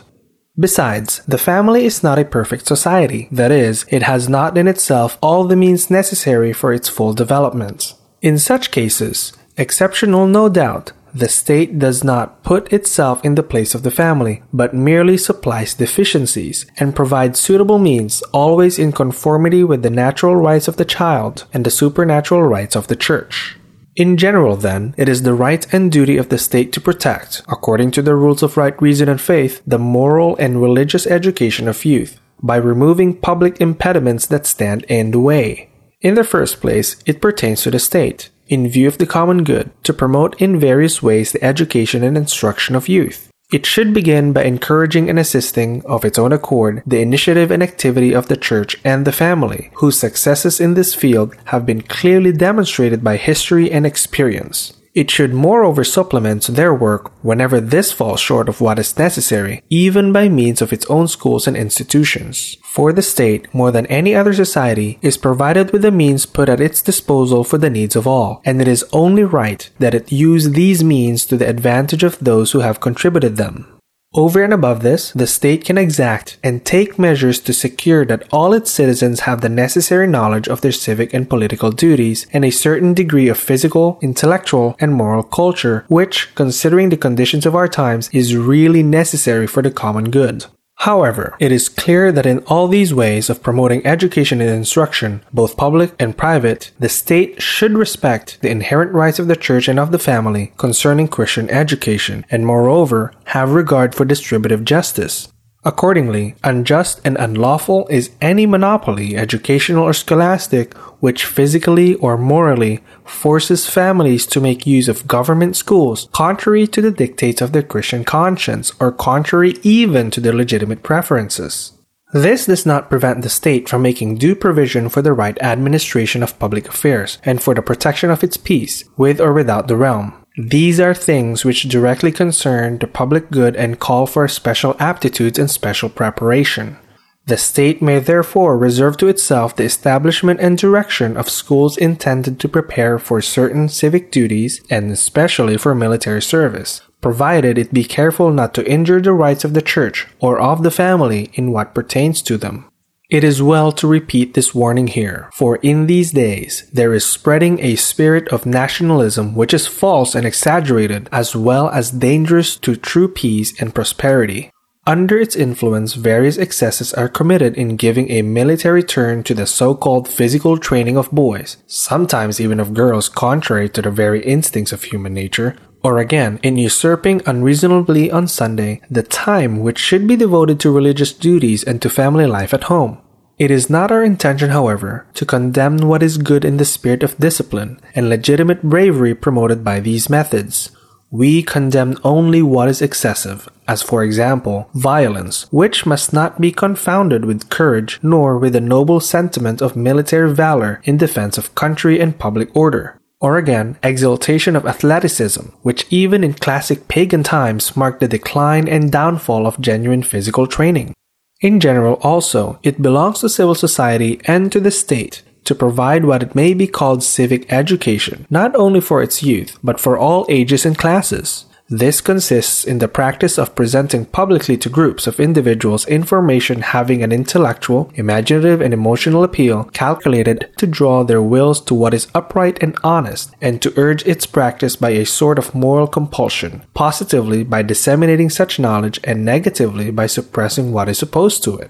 [0.59, 3.27] Besides, the family is not a perfect society.
[3.31, 7.93] That is, it has not in itself all the means necessary for its full development.
[8.21, 13.73] In such cases, exceptional no doubt, the state does not put itself in the place
[13.73, 19.83] of the family, but merely supplies deficiencies and provides suitable means always in conformity with
[19.83, 23.56] the natural rights of the child and the supernatural rights of the church.
[23.97, 27.89] In general, then, it is the right and duty of the state to protect, according
[27.91, 32.19] to the rules of right reason and faith, the moral and religious education of youth,
[32.39, 35.71] by removing public impediments that stand in the way.
[36.01, 39.71] In the first place, it pertains to the state, in view of the common good,
[39.85, 43.26] to promote in various ways the education and instruction of youth.
[43.49, 48.11] It should begin by encouraging and assisting, of its own accord, the initiative and activity
[48.11, 53.05] of the church and the family, whose successes in this field have been clearly demonstrated
[53.05, 54.73] by history and experience.
[54.97, 60.11] It should moreover supplement their work whenever this falls short of what is necessary, even
[60.11, 62.57] by means of its own schools and institutions.
[62.63, 66.59] For the state, more than any other society, is provided with the means put at
[66.59, 70.49] its disposal for the needs of all, and it is only right that it use
[70.49, 73.76] these means to the advantage of those who have contributed them.
[74.13, 78.53] Over and above this, the state can exact and take measures to secure that all
[78.53, 82.93] its citizens have the necessary knowledge of their civic and political duties and a certain
[82.93, 88.35] degree of physical, intellectual, and moral culture, which, considering the conditions of our times, is
[88.35, 90.45] really necessary for the common good.
[90.81, 95.57] However, it is clear that in all these ways of promoting education and instruction, both
[95.57, 99.91] public and private, the state should respect the inherent rights of the church and of
[99.91, 105.29] the family concerning Christian education, and moreover, have regard for distributive justice.
[105.67, 113.67] Accordingly, unjust and unlawful is any monopoly, educational or scholastic, which physically or morally forces
[113.67, 118.71] families to make use of government schools contrary to the dictates of their Christian conscience
[118.79, 121.73] or contrary even to their legitimate preferences.
[122.13, 126.39] This does not prevent the state from making due provision for the right administration of
[126.39, 130.13] public affairs and for the protection of its peace, with or without the realm.
[130.37, 135.49] These are things which directly concern the public good and call for special aptitudes and
[135.49, 136.77] special preparation.
[137.25, 142.47] The state may therefore reserve to itself the establishment and direction of schools intended to
[142.47, 148.53] prepare for certain civic duties and especially for military service, provided it be careful not
[148.53, 152.37] to injure the rights of the church or of the family in what pertains to
[152.37, 152.69] them.
[153.09, 157.57] It is well to repeat this warning here, for in these days there is spreading
[157.61, 163.07] a spirit of nationalism which is false and exaggerated, as well as dangerous to true
[163.07, 164.51] peace and prosperity.
[164.85, 169.73] Under its influence, various excesses are committed in giving a military turn to the so
[169.73, 174.83] called physical training of boys, sometimes even of girls, contrary to the very instincts of
[174.83, 180.59] human nature, or again, in usurping unreasonably on Sunday the time which should be devoted
[180.59, 182.97] to religious duties and to family life at home.
[183.37, 187.17] It is not our intention, however, to condemn what is good in the spirit of
[187.17, 190.71] discipline and legitimate bravery promoted by these methods.
[191.11, 197.25] We condemn only what is excessive, as for example, violence, which must not be confounded
[197.25, 202.19] with courage nor with the noble sentiment of military valor in defense of country and
[202.19, 208.07] public order or again, exaltation of athleticism, which even in classic pagan times marked the
[208.07, 210.93] decline and downfall of genuine physical training.
[211.41, 216.21] In general, also, it belongs to civil society and to the state to provide what
[216.21, 220.65] it may be called civic education, not only for its youth, but for all ages
[220.65, 221.45] and classes.
[221.69, 227.11] This consists in the practice of presenting publicly to groups of individuals information having an
[227.11, 232.77] intellectual, imaginative, and emotional appeal calculated to draw their wills to what is upright and
[232.85, 238.29] honest, and to urge its practice by a sort of moral compulsion, positively by disseminating
[238.29, 241.69] such knowledge, and negatively by suppressing what is opposed to it.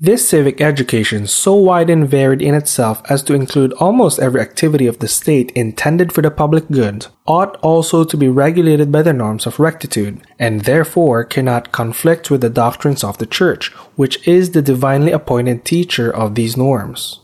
[0.00, 4.86] This civic education, so wide and varied in itself as to include almost every activity
[4.86, 9.12] of the state intended for the public good, ought also to be regulated by the
[9.12, 14.52] norms of rectitude, and therefore cannot conflict with the doctrines of the Church, which is
[14.52, 17.18] the divinely appointed teacher of these norms.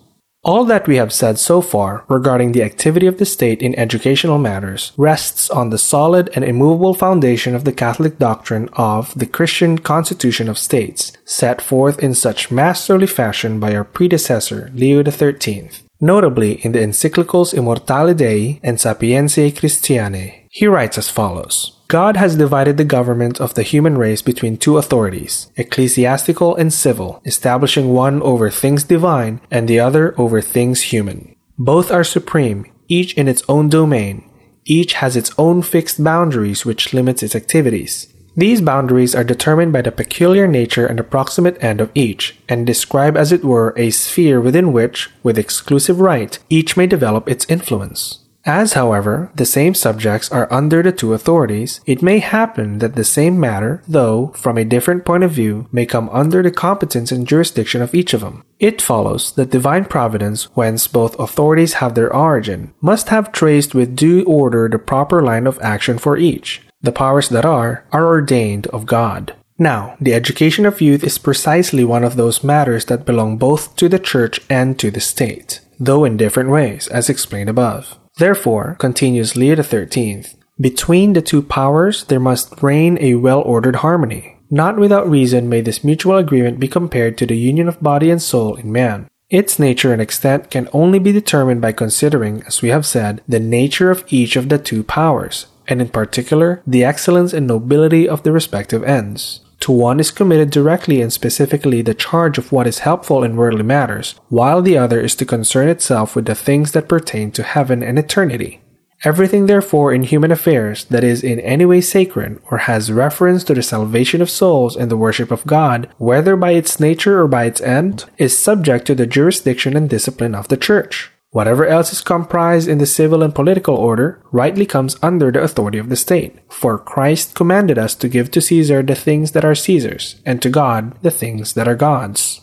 [0.44, 4.36] All that we have said so far regarding the activity of the state in educational
[4.36, 9.78] matters rests on the solid and immovable foundation of the Catholic doctrine of the Christian
[9.78, 16.62] Constitution of States, set forth in such masterly fashion by our predecessor, Leo XIII, notably
[16.62, 20.46] in the encyclicals Immortale Dei and Sapientiae Christianae.
[20.50, 21.73] He writes as follows.
[21.88, 27.20] God has divided the government of the human race between two authorities, ecclesiastical and civil,
[27.24, 31.36] establishing one over things divine and the other over things human.
[31.58, 34.28] Both are supreme, each in its own domain.
[34.64, 38.12] Each has its own fixed boundaries which limits its activities.
[38.36, 43.16] These boundaries are determined by the peculiar nature and approximate end of each, and describe
[43.16, 48.23] as it were a sphere within which, with exclusive right, each may develop its influence.
[48.46, 53.04] As, however, the same subjects are under the two authorities, it may happen that the
[53.04, 57.26] same matter, though from a different point of view, may come under the competence and
[57.26, 58.44] jurisdiction of each of them.
[58.60, 63.96] It follows that divine providence, whence both authorities have their origin, must have traced with
[63.96, 66.60] due order the proper line of action for each.
[66.82, 69.34] The powers that are are ordained of God.
[69.58, 73.88] Now, the education of youth is precisely one of those matters that belong both to
[73.88, 77.98] the church and to the state, though in different ways, as explained above.
[78.16, 80.24] Therefore, continues Leo XIII,
[80.60, 84.38] between the two powers there must reign a well ordered harmony.
[84.50, 88.22] Not without reason may this mutual agreement be compared to the union of body and
[88.22, 89.08] soul in man.
[89.30, 93.40] Its nature and extent can only be determined by considering, as we have said, the
[93.40, 98.22] nature of each of the two powers, and in particular, the excellence and nobility of
[98.22, 99.40] the respective ends.
[99.60, 103.62] To one is committed directly and specifically the charge of what is helpful in worldly
[103.62, 107.82] matters, while the other is to concern itself with the things that pertain to heaven
[107.82, 108.60] and eternity.
[109.04, 113.54] Everything, therefore, in human affairs that is in any way sacred or has reference to
[113.54, 117.44] the salvation of souls and the worship of God, whether by its nature or by
[117.44, 121.10] its end, is subject to the jurisdiction and discipline of the Church.
[121.34, 125.78] Whatever else is comprised in the civil and political order rightly comes under the authority
[125.78, 126.38] of the state.
[126.48, 130.48] For Christ commanded us to give to Caesar the things that are Caesar's, and to
[130.48, 132.40] God the things that are God's.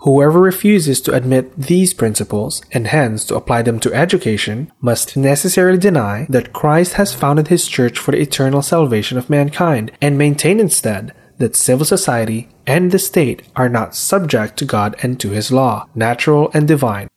[0.00, 5.78] Whoever refuses to admit these principles, and hence to apply them to education, must necessarily
[5.78, 10.60] deny that Christ has founded his church for the eternal salvation of mankind, and maintain
[10.60, 15.50] instead that civil society and the state are not subject to God and to his
[15.50, 17.08] law, natural and divine.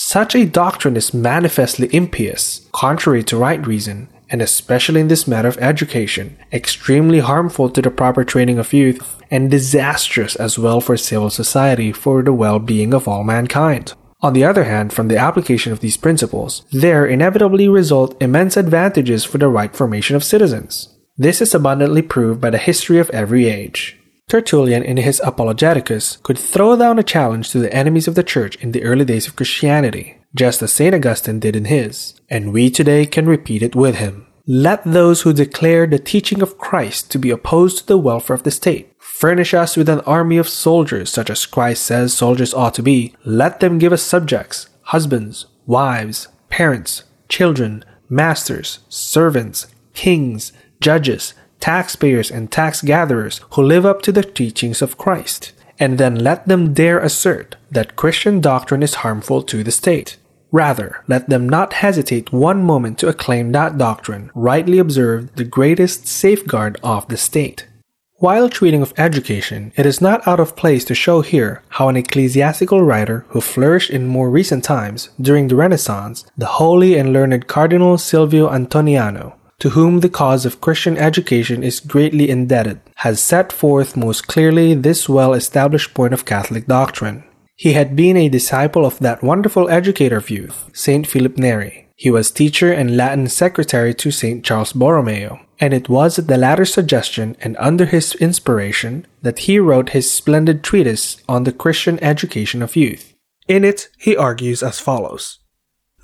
[0.00, 5.48] Such a doctrine is manifestly impious, contrary to right reason, and especially in this matter
[5.48, 10.96] of education, extremely harmful to the proper training of youth, and disastrous as well for
[10.96, 13.94] civil society for the well being of all mankind.
[14.20, 19.24] On the other hand, from the application of these principles, there inevitably result immense advantages
[19.24, 20.94] for the right formation of citizens.
[21.16, 23.97] This is abundantly proved by the history of every age.
[24.28, 28.56] Tertullian, in his Apologeticus, could throw down a challenge to the enemies of the Church
[28.56, 30.94] in the early days of Christianity, just as St.
[30.94, 34.26] Augustine did in his, and we today can repeat it with him.
[34.46, 38.44] Let those who declare the teaching of Christ to be opposed to the welfare of
[38.44, 42.74] the state furnish us with an army of soldiers, such as Christ says soldiers ought
[42.74, 43.14] to be.
[43.24, 52.50] Let them give us subjects, husbands, wives, parents, children, masters, servants, kings, judges, taxpayers, and
[52.50, 56.98] tax gatherers who live up to the teachings of Christ and then let them dare
[56.98, 60.16] assert that Christian doctrine is harmful to the state.
[60.50, 66.06] Rather, let them not hesitate one moment to acclaim that doctrine, rightly observed the greatest
[66.06, 67.66] safeguard of the state.
[68.14, 71.96] While treating of education, it is not out of place to show here how an
[71.96, 77.46] ecclesiastical writer who flourished in more recent times during the Renaissance, the holy and learned
[77.46, 83.52] Cardinal Silvio Antoniano, to whom the cause of Christian education is greatly indebted, has set
[83.52, 87.24] forth most clearly this well established point of Catholic doctrine.
[87.56, 91.88] He had been a disciple of that wonderful educator of youth, Saint Philip Neri.
[91.96, 96.38] He was teacher and Latin secretary to Saint Charles Borromeo, and it was at the
[96.38, 101.98] latter's suggestion and under his inspiration that he wrote his splendid treatise on the Christian
[101.98, 103.14] education of youth.
[103.48, 105.40] In it, he argues as follows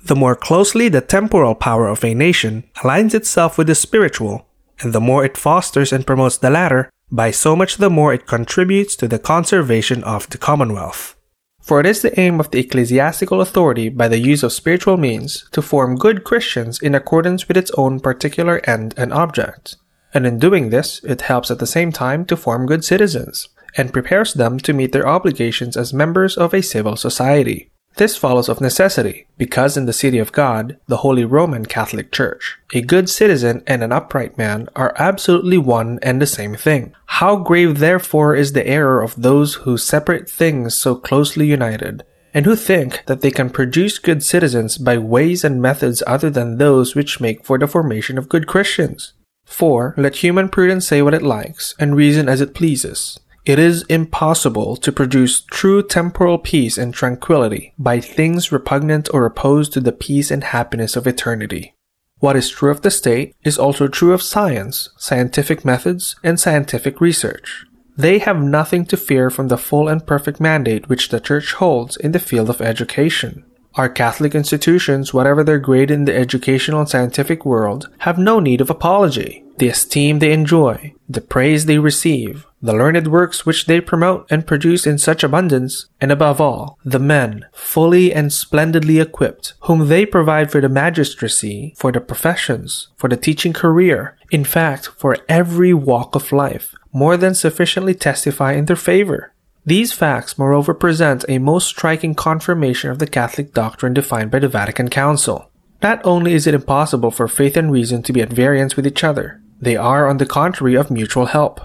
[0.05, 4.47] the more closely the temporal power of a nation aligns itself with the spiritual,
[4.79, 8.27] and the more it fosters and promotes the latter, by so much the more it
[8.27, 11.15] contributes to the conservation of the commonwealth.
[11.61, 15.49] For it is the aim of the ecclesiastical authority by the use of spiritual means
[15.51, 19.75] to form good Christians in accordance with its own particular end and object.
[20.13, 23.91] And in doing this, it helps at the same time to form good citizens, and
[23.91, 27.71] prepares them to meet their obligations as members of a civil society.
[27.97, 32.57] This follows of necessity, because in the city of God, the Holy Roman Catholic Church,
[32.73, 36.93] a good citizen and an upright man are absolutely one and the same thing.
[37.05, 42.45] How grave therefore is the error of those who separate things so closely united, and
[42.45, 46.95] who think that they can produce good citizens by ways and methods other than those
[46.95, 49.13] which make for the formation of good Christians.
[49.45, 53.19] For let human prudence say what it likes, and reason as it pleases.
[53.45, 59.71] It is impossible to produce true temporal peace and tranquility by things repugnant or opposed
[59.73, 61.75] to the peace and happiness of eternity.
[62.17, 66.99] What is true of the state is also true of science, scientific methods, and scientific
[66.99, 67.65] research.
[67.95, 71.97] They have nothing to fear from the full and perfect mandate which the Church holds
[71.97, 73.45] in the field of education.
[73.75, 78.59] Our Catholic institutions, whatever their grade in the educational and scientific world, have no need
[78.59, 79.44] of apology.
[79.57, 84.45] The esteem they enjoy, the praise they receive, the learned works which they promote and
[84.45, 90.05] produce in such abundance, and above all, the men, fully and splendidly equipped, whom they
[90.05, 95.73] provide for the magistracy, for the professions, for the teaching career, in fact, for every
[95.73, 99.31] walk of life, more than sufficiently testify in their favor.
[99.65, 104.49] These facts, moreover, present a most striking confirmation of the Catholic doctrine defined by the
[104.49, 105.49] Vatican Council.
[105.81, 109.03] Not only is it impossible for faith and reason to be at variance with each
[109.03, 111.61] other, they are, on the contrary, of mutual help.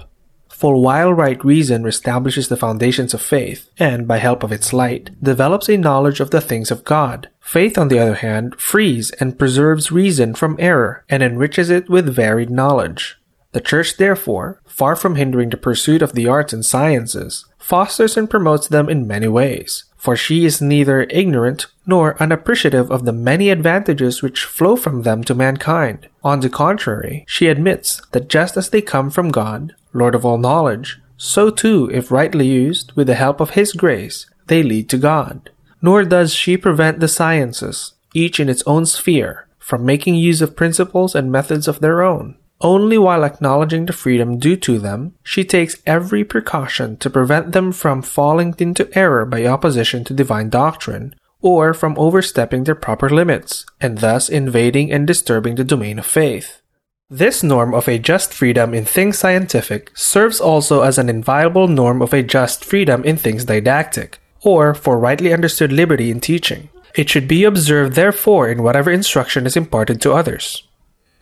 [0.49, 5.11] For while right reason establishes the foundations of faith, and, by help of its light,
[5.23, 9.39] develops a knowledge of the things of God, faith, on the other hand, frees and
[9.39, 13.17] preserves reason from error and enriches it with varied knowledge.
[13.53, 18.29] The Church, therefore, far from hindering the pursuit of the arts and sciences, fosters and
[18.29, 19.85] promotes them in many ways.
[20.01, 25.23] For she is neither ignorant nor unappreciative of the many advantages which flow from them
[25.23, 26.09] to mankind.
[26.25, 30.39] On the contrary, she admits that just as they come from God, Lord of all
[30.39, 34.97] knowledge, so too, if rightly used, with the help of His grace, they lead to
[34.97, 35.51] God.
[35.83, 40.57] Nor does she prevent the sciences, each in its own sphere, from making use of
[40.57, 42.37] principles and methods of their own.
[42.63, 47.73] Only while acknowledging the freedom due to them, she takes every precaution to prevent them
[47.73, 53.65] from falling into error by opposition to divine doctrine, or from overstepping their proper limits,
[53.81, 56.61] and thus invading and disturbing the domain of faith.
[57.09, 62.03] This norm of a just freedom in things scientific serves also as an inviolable norm
[62.03, 66.69] of a just freedom in things didactic, or for rightly understood liberty in teaching.
[66.95, 70.67] It should be observed therefore in whatever instruction is imparted to others.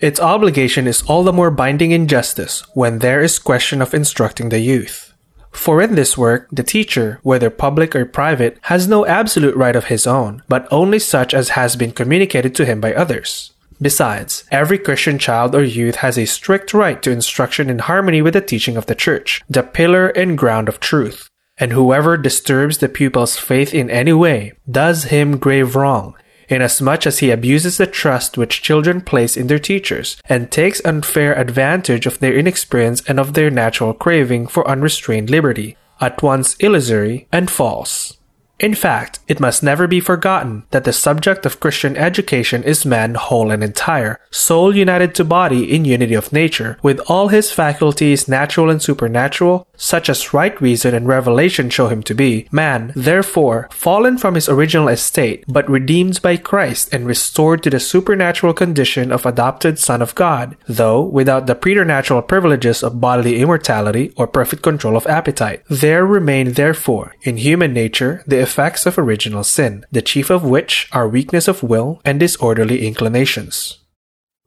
[0.00, 4.48] Its obligation is all the more binding in justice when there is question of instructing
[4.48, 5.12] the youth.
[5.50, 9.86] For in this work, the teacher, whether public or private, has no absolute right of
[9.86, 13.52] his own, but only such as has been communicated to him by others.
[13.82, 18.34] Besides, every Christian child or youth has a strict right to instruction in harmony with
[18.34, 21.28] the teaching of the Church, the pillar and ground of truth.
[21.58, 26.14] And whoever disturbs the pupil's faith in any way does him grave wrong,
[26.48, 31.38] inasmuch as he abuses the trust which children place in their teachers, and takes unfair
[31.38, 37.26] advantage of their inexperience and of their natural craving for unrestrained liberty, at once illusory
[37.32, 38.18] and false.
[38.58, 43.14] In fact, it must never be forgotten that the subject of Christian education is man
[43.14, 48.26] whole and entire, soul united to body in unity of nature, with all his faculties
[48.26, 53.68] natural and supernatural, such as right reason and revelation show him to be, man, therefore,
[53.72, 59.10] fallen from his original estate, but redeemed by Christ and restored to the supernatural condition
[59.10, 64.62] of adopted Son of God, though without the preternatural privileges of bodily immortality or perfect
[64.62, 65.62] control of appetite.
[65.70, 70.88] There remain, therefore, in human nature the effects of original sin, the chief of which
[70.92, 73.78] are weakness of will and disorderly inclinations.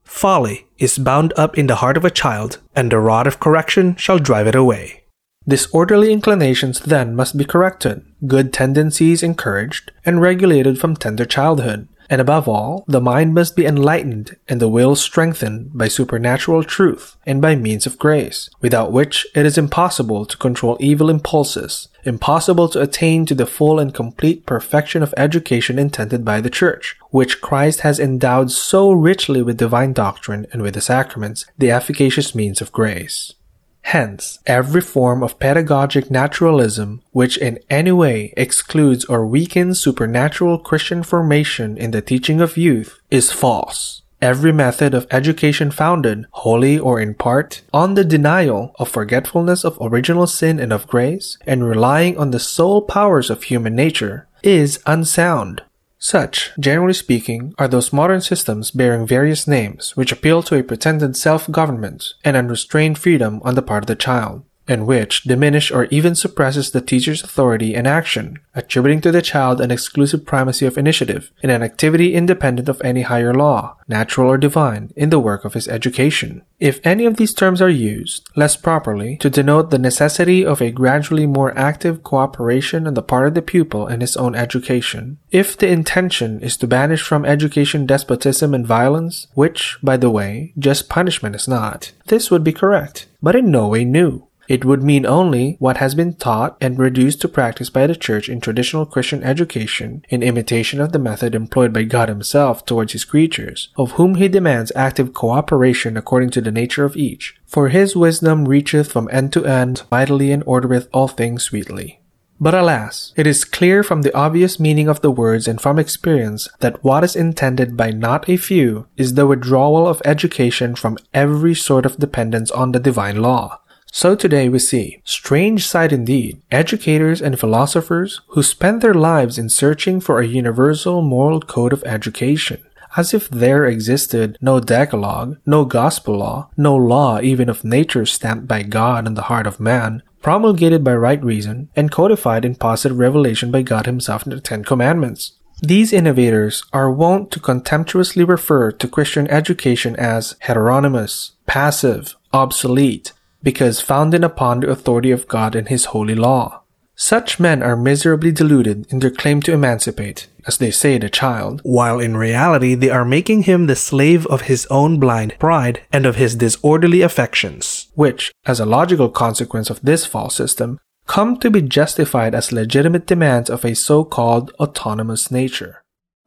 [0.04, 3.96] Folly is bound up in the heart of a child, and the rod of correction
[3.96, 5.01] shall drive it away.
[5.48, 11.88] Disorderly inclinations then must be corrected, good tendencies encouraged, and regulated from tender childhood.
[12.12, 17.16] And above all, the mind must be enlightened and the will strengthened by supernatural truth
[17.26, 22.68] and by means of grace, without which it is impossible to control evil impulses, impossible
[22.68, 27.40] to attain to the full and complete perfection of education intended by the Church, which
[27.40, 32.60] Christ has endowed so richly with divine doctrine and with the sacraments, the efficacious means
[32.60, 33.34] of grace.
[33.82, 41.04] Hence, every form of pedagogic naturalism which in any way excludes or weakens supernatural Christian
[41.04, 44.02] formation in the teaching of youth is false.
[44.22, 49.80] Every method of education founded, wholly or in part, on the denial of forgetfulness of
[49.82, 54.80] original sin and of grace, and relying on the sole powers of human nature, is
[54.86, 55.64] unsound.
[56.04, 61.16] Such, generally speaking, are those modern systems bearing various names which appeal to a pretended
[61.16, 66.16] self-government and unrestrained freedom on the part of the child and which diminish or even
[66.16, 71.32] suppresses the teacher's authority and action, attributing to the child an exclusive primacy of initiative
[71.42, 75.54] in an activity independent of any higher law, natural or divine, in the work of
[75.54, 76.44] his education.
[76.60, 80.72] If any of these terms are used, less properly, to denote the necessity of a
[80.72, 85.58] gradually more active cooperation on the part of the pupil in his own education, if
[85.58, 90.88] the intention is to banish from education despotism and violence, which, by the way, just
[90.90, 94.28] punishment is not, this would be correct, but in no way new.
[94.52, 98.28] It would mean only what has been taught and reduced to practice by the Church
[98.28, 103.06] in traditional Christian education in imitation of the method employed by God Himself towards His
[103.06, 107.40] creatures, of whom He demands active cooperation according to the nature of each.
[107.46, 112.02] For His wisdom reacheth from end to end mightily and ordereth all things sweetly.
[112.38, 116.50] But alas, it is clear from the obvious meaning of the words and from experience
[116.60, 121.56] that what is intended by not a few is the withdrawal of education from every
[121.56, 123.62] sort of dependence on the divine law.
[123.94, 129.50] So today we see, strange sight indeed, educators and philosophers who spend their lives in
[129.50, 132.64] searching for a universal moral code of education,
[132.96, 138.48] as if there existed no decalogue, no gospel law, no law even of nature stamped
[138.48, 142.98] by God in the heart of man, promulgated by right reason, and codified in positive
[142.98, 145.34] revelation by God Himself in the Ten Commandments.
[145.62, 153.12] These innovators are wont to contemptuously refer to Christian education as heteronomous, passive, obsolete,
[153.44, 156.62] because founded upon the authority of God and His holy law.
[156.96, 161.60] Such men are miserably deluded in their claim to emancipate, as they say the child,
[161.64, 166.06] while in reality they are making him the slave of his own blind pride and
[166.06, 171.50] of his disorderly affections, which, as a logical consequence of this false system, come to
[171.50, 175.81] be justified as legitimate demands of a so-called autonomous nature.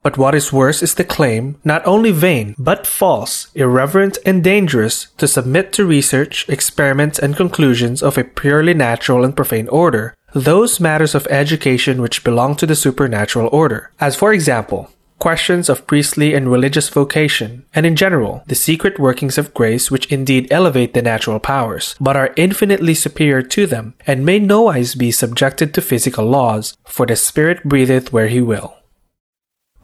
[0.04, 5.08] But what is worse is the claim, not only vain, but false, irreverent, and dangerous,
[5.16, 10.78] to submit to research, experiments, and conclusions of a purely natural and profane order, those
[10.78, 16.34] matters of education which belong to the supernatural order, as for example, questions of priestly
[16.34, 21.00] and religious vocation, and in general, the secret workings of grace which indeed elevate the
[21.00, 26.26] natural powers, but are infinitely superior to them, and may nowise be subjected to physical
[26.26, 28.76] laws, for the Spirit breatheth where he will.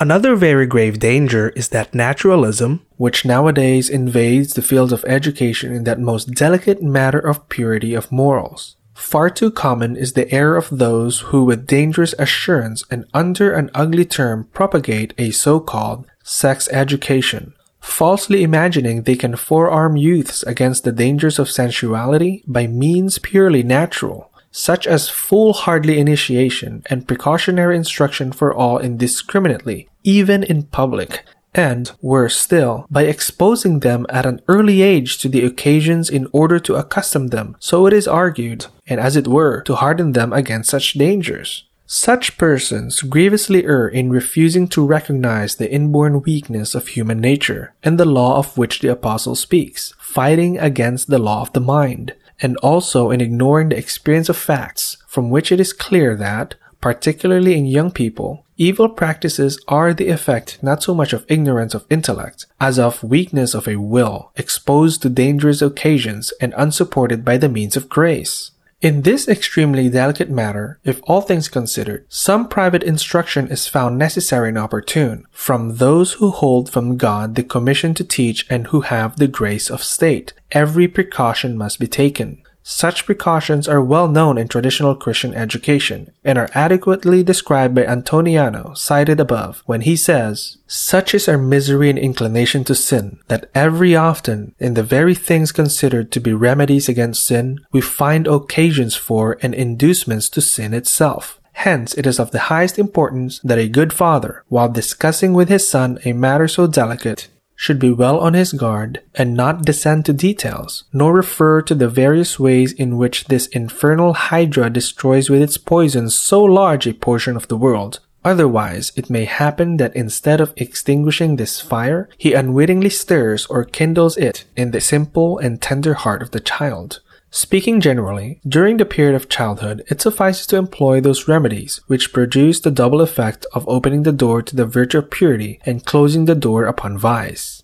[0.03, 5.84] Another very grave danger is that naturalism, which nowadays invades the field of education in
[5.84, 8.76] that most delicate matter of purity of morals.
[8.94, 13.70] Far too common is the error of those who with dangerous assurance and under an
[13.74, 20.92] ugly term propagate a so-called sex education, falsely imagining they can forearm youths against the
[20.92, 28.53] dangers of sensuality by means purely natural, such as foolhardy initiation and precautionary instruction for
[28.53, 31.24] all indiscriminately, even in public,
[31.55, 36.59] and, worse still, by exposing them at an early age to the occasions in order
[36.61, 40.70] to accustom them, so it is argued, and as it were, to harden them against
[40.70, 41.64] such dangers.
[41.86, 47.98] Such persons grievously err in refusing to recognize the inborn weakness of human nature and
[47.98, 52.57] the law of which the apostle speaks, fighting against the law of the mind, and
[52.59, 57.66] also in ignoring the experience of facts from which it is clear that, particularly in
[57.66, 62.78] young people, Evil practices are the effect not so much of ignorance of intellect as
[62.78, 67.88] of weakness of a will, exposed to dangerous occasions and unsupported by the means of
[67.88, 68.51] grace.
[68.80, 74.48] In this extremely delicate matter, if all things considered, some private instruction is found necessary
[74.48, 79.16] and opportune from those who hold from God the commission to teach and who have
[79.16, 80.32] the grace of state.
[80.52, 82.39] Every precaution must be taken.
[82.62, 88.76] Such precautions are well known in traditional Christian education and are adequately described by Antoniano,
[88.76, 93.96] cited above, when he says, Such is our misery and inclination to sin, that every
[93.96, 99.38] often, in the very things considered to be remedies against sin, we find occasions for
[99.40, 101.40] and inducements to sin itself.
[101.52, 105.68] Hence, it is of the highest importance that a good father, while discussing with his
[105.68, 107.28] son a matter so delicate,
[107.61, 111.90] should be well on his guard and not descend to details, nor refer to the
[111.90, 117.36] various ways in which this infernal hydra destroys with its poison so large a portion
[117.36, 118.00] of the world.
[118.24, 124.16] Otherwise, it may happen that instead of extinguishing this fire, he unwittingly stirs or kindles
[124.16, 127.00] it in the simple and tender heart of the child.
[127.32, 132.58] Speaking generally, during the period of childhood, it suffices to employ those remedies which produce
[132.58, 136.34] the double effect of opening the door to the virtue of purity and closing the
[136.34, 137.62] door upon vice.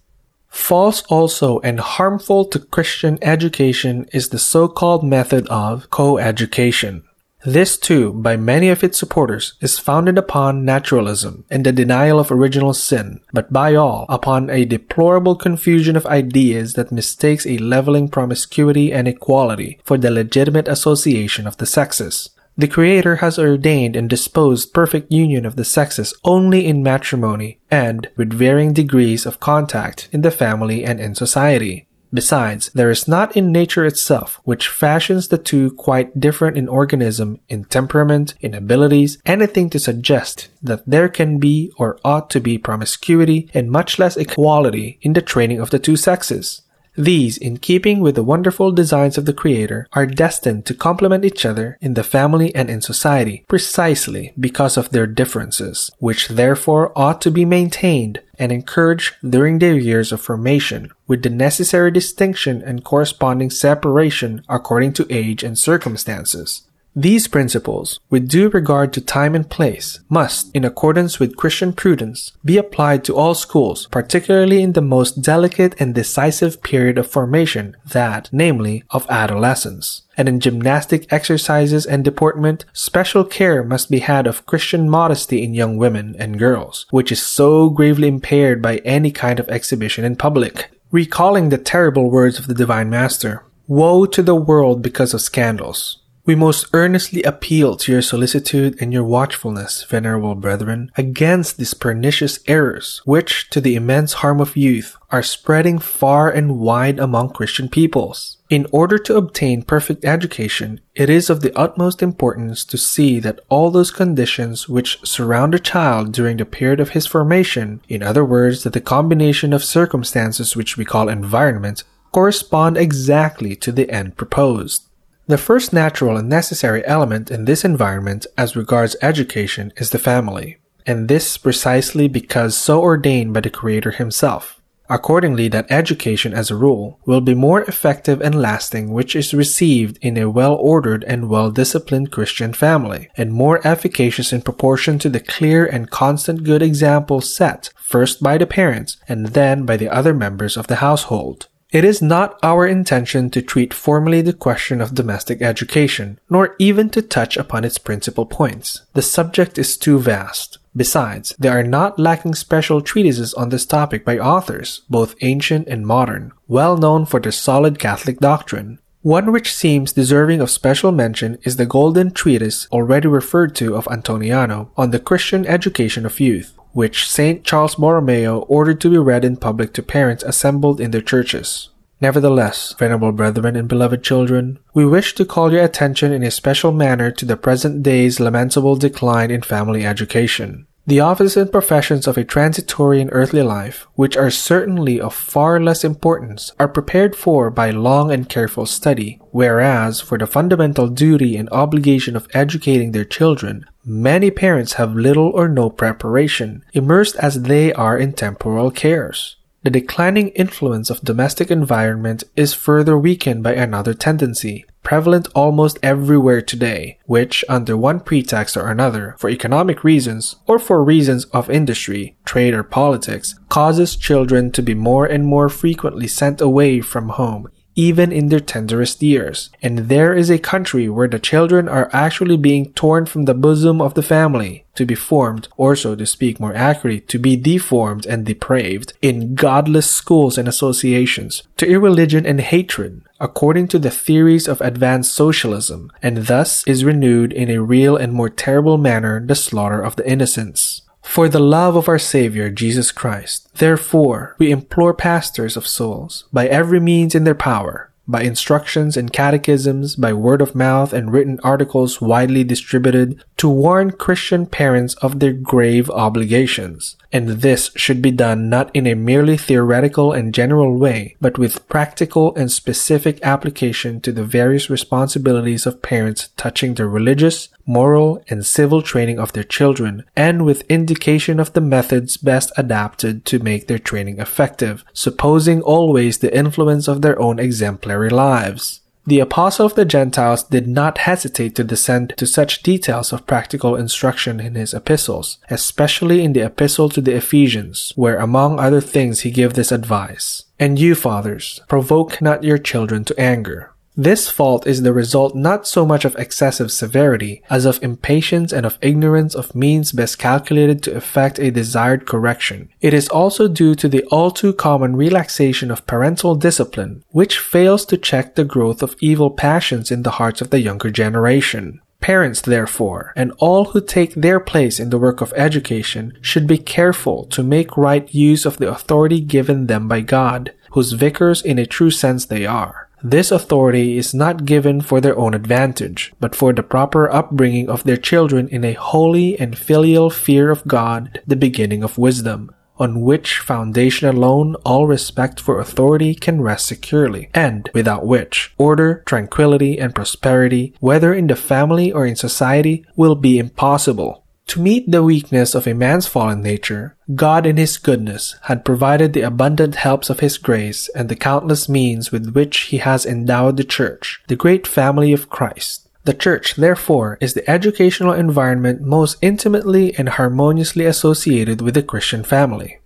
[0.49, 7.03] False also and harmful to Christian education is the so-called method of co-education.
[7.45, 12.33] This too, by many of its supporters, is founded upon naturalism and the denial of
[12.33, 18.09] original sin, but by all upon a deplorable confusion of ideas that mistakes a leveling
[18.09, 22.31] promiscuity and equality for the legitimate association of the sexes.
[22.59, 28.09] The Creator has ordained and disposed perfect union of the sexes only in matrimony and
[28.17, 31.86] with varying degrees of contact in the family and in society.
[32.17, 37.41] Besides, there is not in nature itself, which fashions the two quite different in organism,
[37.51, 42.57] in temperament, in abilities, anything to suggest that there can be or ought to be
[42.57, 46.63] promiscuity and much less equality in the training of the two sexes.
[46.97, 51.45] These, in keeping with the wonderful designs of the Creator, are destined to complement each
[51.45, 57.21] other in the family and in society, precisely because of their differences, which therefore ought
[57.21, 62.85] to be maintained and encouraged during their years of formation, with the necessary distinction and
[62.85, 66.66] corresponding separation according to age and circumstances.
[66.99, 72.33] These principles, with due regard to time and place, must, in accordance with Christian prudence,
[72.43, 77.77] be applied to all schools, particularly in the most delicate and decisive period of formation,
[77.85, 80.05] that, namely, of adolescence.
[80.17, 85.53] And in gymnastic exercises and deportment, special care must be had of Christian modesty in
[85.53, 90.17] young women and girls, which is so gravely impaired by any kind of exhibition in
[90.17, 90.71] public.
[90.91, 96.01] Recalling the terrible words of the Divine Master, Woe to the world because of scandals.
[96.27, 102.41] We most earnestly appeal to your solicitude and your watchfulness, venerable brethren, against these pernicious
[102.49, 107.69] errors, which, to the immense harm of youth, are spreading far and wide among Christian
[107.69, 108.39] peoples.
[108.51, 113.39] In order to obtain perfect education, it is of the utmost importance to see that
[113.49, 118.25] all those conditions which surround a child during the period of his formation, in other
[118.25, 124.17] words, that the combination of circumstances which we call environment, correspond exactly to the end
[124.17, 124.86] proposed.
[125.29, 130.59] The first natural and necessary element in this environment as regards education is the family,
[130.87, 134.61] and this precisely because so ordained by the Creator Himself.
[134.89, 139.99] Accordingly, that education as a rule will be more effective and lasting which is received
[140.01, 145.09] in a well ordered and well disciplined Christian family, and more efficacious in proportion to
[145.09, 149.89] the clear and constant good example set first by the parents and then by the
[149.89, 151.49] other members of the household.
[151.73, 156.91] It is not our intention to treat formally the question of domestic education, nor even
[156.91, 158.83] to touch upon its principal points.
[158.93, 160.59] The subject is too vast.
[160.77, 165.87] Besides, there are not lacking special treatises on this topic by authors, both ancient and
[165.87, 168.79] modern, well known for their solid Catholic doctrine.
[169.03, 173.87] One which seems deserving of special mention is the golden treatise already referred to of
[173.87, 177.43] Antoniano on the Christian education of youth which St.
[177.43, 181.71] Charles Borromeo ordered to be read in public to parents assembled in their churches.
[182.03, 186.73] Nevertheless, venerable brethren and beloved children, we wish to call your attention in a special
[186.73, 190.67] manner to the present day's lamentable decline in family education.
[190.89, 195.59] The offices and professions of a transitory and earthly life, which are certainly of far
[195.59, 201.37] less importance, are prepared for by long and careful study, whereas for the fundamental duty
[201.37, 207.43] and obligation of educating their children, many parents have little or no preparation, immersed as
[207.43, 209.35] they are in temporal cares.
[209.65, 216.41] The declining influence of domestic environment is further weakened by another tendency, prevalent almost everywhere
[216.41, 222.17] today, which, under one pretext or another, for economic reasons or for reasons of industry,
[222.25, 227.49] trade, or politics, causes children to be more and more frequently sent away from home,
[227.77, 229.51] even in their tenderest years.
[229.63, 233.81] And there is a country where the children are actually being torn from the bosom
[233.81, 238.07] of the family to be formed, or so to speak more accurately, to be deformed
[238.07, 244.49] and depraved in godless schools and associations, to irreligion and hatred, according to the theories
[244.49, 249.35] of advanced socialism, and thus is renewed in a real and more terrible manner the
[249.35, 250.83] slaughter of the innocents.
[251.07, 256.47] For the love of our Savior, Jesus Christ, therefore, we implore pastors of souls, by
[256.47, 261.41] every means in their power, by instructions and catechisms, by word of mouth and written
[261.43, 266.97] articles widely distributed, to warn Christian parents of their grave obligations.
[267.17, 271.67] And this should be done not in a merely theoretical and general way, but with
[271.67, 278.45] practical and specific application to the various responsibilities of parents touching the religious, moral, and
[278.45, 283.67] civil training of their children, and with indication of the methods best adapted to make
[283.67, 288.83] their training effective, supposing always the influence of their own exemplary lives.
[289.09, 293.77] The Apostle of the Gentiles did not hesitate to descend to such details of practical
[293.77, 299.21] instruction in his epistles, especially in the epistle to the Ephesians, where among other things
[299.21, 300.43] he gave this advice.
[300.59, 305.67] And you, fathers, provoke not your children to anger, this fault is the result not
[305.67, 310.83] so much of excessive severity as of impatience and of ignorance of means best calculated
[310.83, 312.69] to effect a desired correction.
[312.83, 317.87] It is also due to the all too common relaxation of parental discipline, which fails
[317.87, 321.81] to check the growth of evil passions in the hearts of the younger generation.
[322.01, 326.59] Parents, therefore, and all who take their place in the work of education should be
[326.59, 331.59] careful to make right use of the authority given them by God, whose vicars in
[331.59, 332.86] a true sense they are.
[333.03, 337.85] This authority is not given for their own advantage, but for the proper upbringing of
[337.85, 343.01] their children in a holy and filial fear of God, the beginning of wisdom, on
[343.01, 349.79] which foundation alone all respect for authority can rest securely, and without which order, tranquility,
[349.79, 354.26] and prosperity, whether in the family or in society, will be impossible.
[354.49, 359.13] To meet the weakness of a man's fallen nature, God in His goodness had provided
[359.13, 363.57] the abundant helps of His grace and the countless means with which He has endowed
[363.57, 365.89] the Church, the great family of Christ.
[366.05, 372.23] The Church, therefore, is the educational environment most intimately and harmoniously associated with the Christian
[372.23, 372.79] family.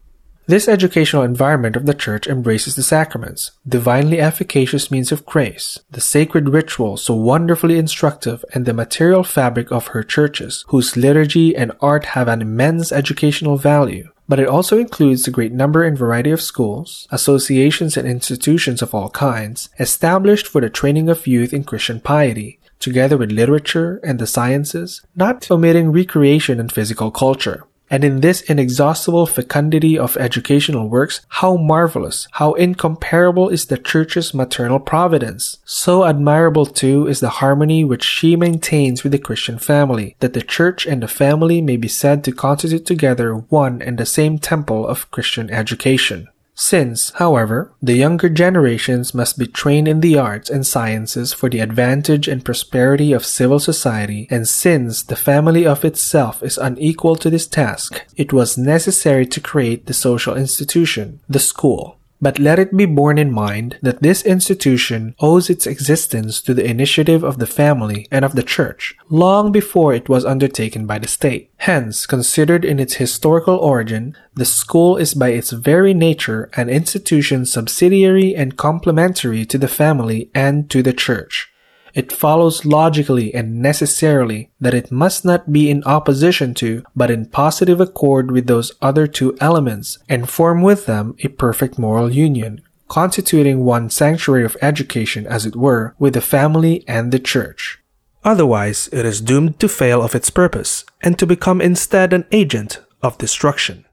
[0.50, 6.00] This educational environment of the Church embraces the sacraments, divinely efficacious means of grace, the
[6.00, 11.70] sacred ritual so wonderfully instructive, and the material fabric of her churches, whose liturgy and
[11.80, 14.08] art have an immense educational value.
[14.28, 18.92] But it also includes the great number and variety of schools, associations, and institutions of
[18.92, 24.18] all kinds, established for the training of youth in Christian piety, together with literature and
[24.18, 27.62] the sciences, not omitting recreation and physical culture.
[27.90, 34.32] And in this inexhaustible fecundity of educational works, how marvelous, how incomparable is the Church's
[34.32, 35.58] maternal providence.
[35.64, 40.42] So admirable too is the harmony which she maintains with the Christian family, that the
[40.42, 44.86] Church and the family may be said to constitute together one and the same temple
[44.86, 46.28] of Christian education.
[46.54, 51.60] Since, however, the younger generations must be trained in the arts and sciences for the
[51.60, 57.30] advantage and prosperity of civil society, and since the family of itself is unequal to
[57.30, 61.99] this task, it was necessary to create the social institution, the school.
[62.22, 66.64] But let it be borne in mind that this institution owes its existence to the
[66.64, 71.08] initiative of the family and of the church long before it was undertaken by the
[71.08, 71.50] state.
[71.58, 77.46] Hence, considered in its historical origin, the school is by its very nature an institution
[77.46, 81.49] subsidiary and complementary to the family and to the church
[81.94, 87.26] it follows logically and necessarily that it must not be in opposition to, but in
[87.26, 92.60] positive accord with those other two elements, and form with them a perfect moral union,
[92.88, 97.78] constituting one sanctuary of education, as it were, with the family and the church.
[98.24, 102.80] Otherwise, it is doomed to fail of its purpose, and to become instead an agent
[103.02, 103.86] of destruction.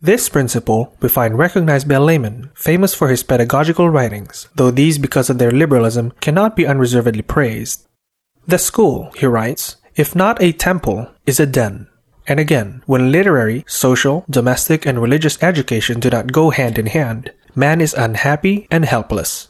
[0.00, 5.28] This principle we find recognized by Layman, famous for his pedagogical writings, though these, because
[5.28, 7.84] of their liberalism, cannot be unreservedly praised.
[8.46, 11.88] The school, he writes, if not a temple, is a den.
[12.28, 17.32] And again, when literary, social, domestic, and religious education do not go hand in hand,
[17.56, 19.48] man is unhappy and helpless.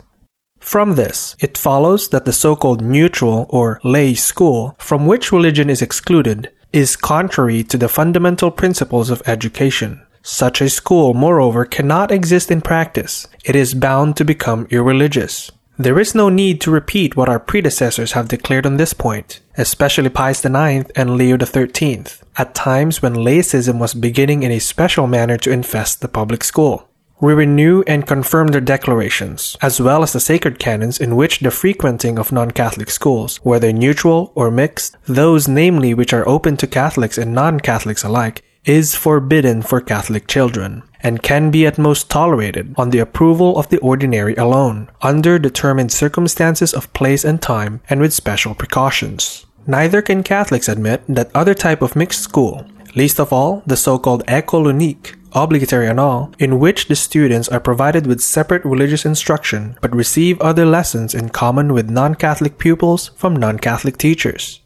[0.60, 5.68] From this, it follows that the so called neutral or lay school, from which religion
[5.68, 10.00] is excluded, is contrary to the fundamental principles of education.
[10.30, 13.26] Such a school, moreover, cannot exist in practice.
[13.46, 15.50] It is bound to become irreligious.
[15.78, 20.10] There is no need to repeat what our predecessors have declared on this point, especially
[20.10, 22.04] Pius IX and Leo XIII,
[22.36, 26.86] at times when laicism was beginning in a special manner to infest the public school.
[27.22, 31.50] We renew and confirm their declarations, as well as the sacred canons in which the
[31.50, 37.16] frequenting of non-Catholic schools, whether neutral or mixed, those namely which are open to Catholics
[37.16, 42.90] and non-Catholics alike, is forbidden for Catholic children and can be at most tolerated on
[42.90, 48.12] the approval of the ordinary alone, under determined circumstances of place and time and with
[48.12, 49.46] special precautions.
[49.66, 54.26] Neither can Catholics admit that other type of mixed school, least of all the so-called
[54.26, 59.76] école unique, obligatory and all, in which the students are provided with separate religious instruction
[59.80, 64.60] but receive other lessons in common with non-Catholic pupils from non-Catholic teachers.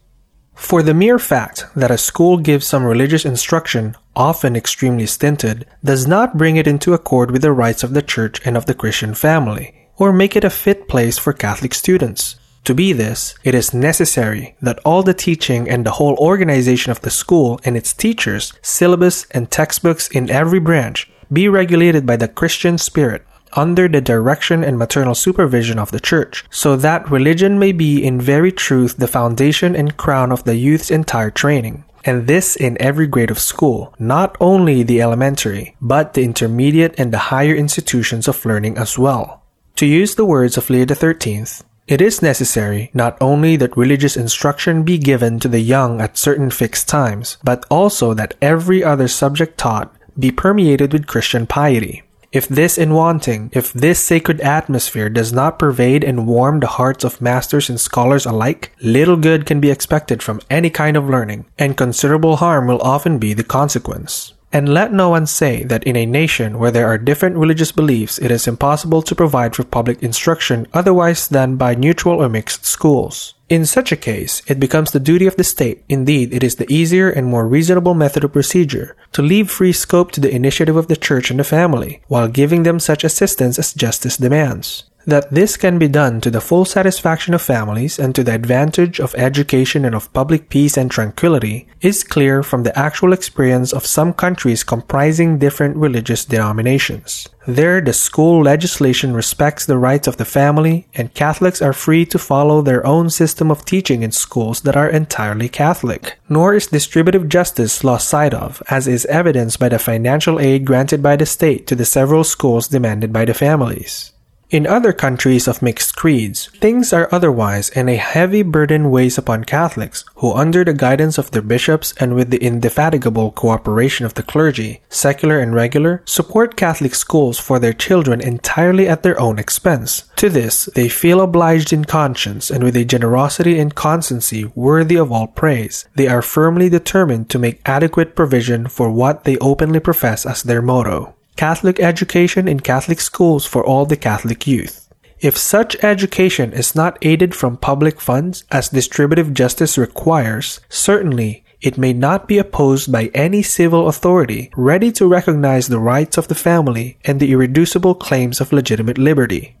[0.55, 6.07] For the mere fact that a school gives some religious instruction, often extremely stinted, does
[6.07, 9.13] not bring it into accord with the rights of the church and of the Christian
[9.13, 12.35] family, or make it a fit place for Catholic students.
[12.65, 17.01] To be this, it is necessary that all the teaching and the whole organization of
[17.01, 22.27] the school and its teachers, syllabus, and textbooks in every branch be regulated by the
[22.27, 23.25] Christian spirit
[23.55, 28.19] under the direction and maternal supervision of the Church, so that religion may be in
[28.19, 31.83] very truth the foundation and crown of the youth's entire training.
[32.05, 37.13] And this in every grade of school, not only the elementary, but the intermediate and
[37.13, 39.43] the higher institutions of learning as well.
[39.77, 41.45] To use the words of Leo XIII,
[41.87, 46.49] it is necessary not only that religious instruction be given to the young at certain
[46.49, 52.03] fixed times, but also that every other subject taught be permeated with Christian piety.
[52.33, 57.03] If this in wanting, if this sacred atmosphere does not pervade and warm the hearts
[57.03, 61.45] of masters and scholars alike, little good can be expected from any kind of learning,
[61.59, 64.33] and considerable harm will often be the consequence.
[64.51, 68.17] And let no one say that in a nation where there are different religious beliefs,
[68.17, 73.35] it is impossible to provide for public instruction otherwise than by neutral or mixed schools.
[73.53, 76.65] In such a case, it becomes the duty of the state, indeed, it is the
[76.73, 80.87] easier and more reasonable method of procedure, to leave free scope to the initiative of
[80.87, 84.85] the church and the family, while giving them such assistance as justice demands.
[85.05, 89.01] That this can be done to the full satisfaction of families and to the advantage
[89.01, 93.85] of education and of public peace and tranquility is clear from the actual experience of
[93.85, 97.27] some countries comprising different religious denominations.
[97.45, 102.17] There, the school legislation respects the rights of the family, and Catholics are free to
[102.17, 106.17] follow their own system of teaching in schools that are entirely Catholic.
[106.29, 111.03] Nor is distributive justice lost sight of, as is evidenced by the financial aid granted
[111.03, 114.12] by the state to the several schools demanded by the families.
[114.53, 119.45] In other countries of mixed creeds, things are otherwise and a heavy burden weighs upon
[119.45, 124.21] Catholics who under the guidance of their bishops and with the indefatigable cooperation of the
[124.21, 130.03] clergy, secular and regular, support Catholic schools for their children entirely at their own expense.
[130.17, 135.11] To this, they feel obliged in conscience and with a generosity and constancy worthy of
[135.11, 135.89] all praise.
[135.95, 140.61] They are firmly determined to make adequate provision for what they openly profess as their
[140.61, 141.15] motto.
[141.35, 144.87] Catholic education in Catholic schools for all the Catholic youth.
[145.19, 151.77] If such education is not aided from public funds as distributive justice requires, certainly it
[151.77, 156.35] may not be opposed by any civil authority ready to recognize the rights of the
[156.35, 159.55] family and the irreducible claims of legitimate liberty.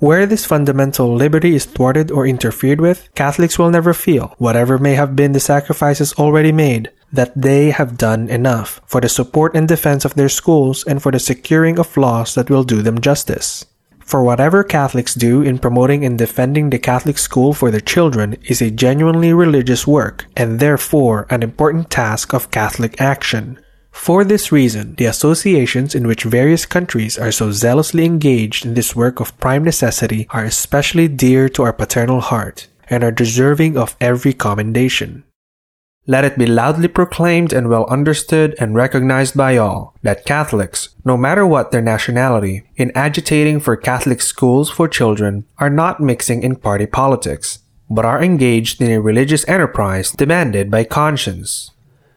[0.00, 4.94] Where this fundamental liberty is thwarted or interfered with, Catholics will never feel, whatever may
[4.96, 9.66] have been the sacrifices already made, that they have done enough for the support and
[9.66, 13.64] defense of their schools and for the securing of laws that will do them justice.
[14.00, 18.60] For whatever Catholics do in promoting and defending the Catholic school for their children is
[18.60, 23.58] a genuinely religious work and therefore an important task of Catholic action.
[23.90, 28.94] For this reason, the associations in which various countries are so zealously engaged in this
[28.94, 33.96] work of prime necessity are especially dear to our paternal heart and are deserving of
[34.00, 35.24] every commendation.
[36.06, 41.16] Let it be loudly proclaimed and well understood and recognized by all that Catholics, no
[41.16, 46.56] matter what their nationality, in agitating for Catholic schools for children, are not mixing in
[46.56, 51.70] party politics, but are engaged in a religious enterprise demanded by conscience.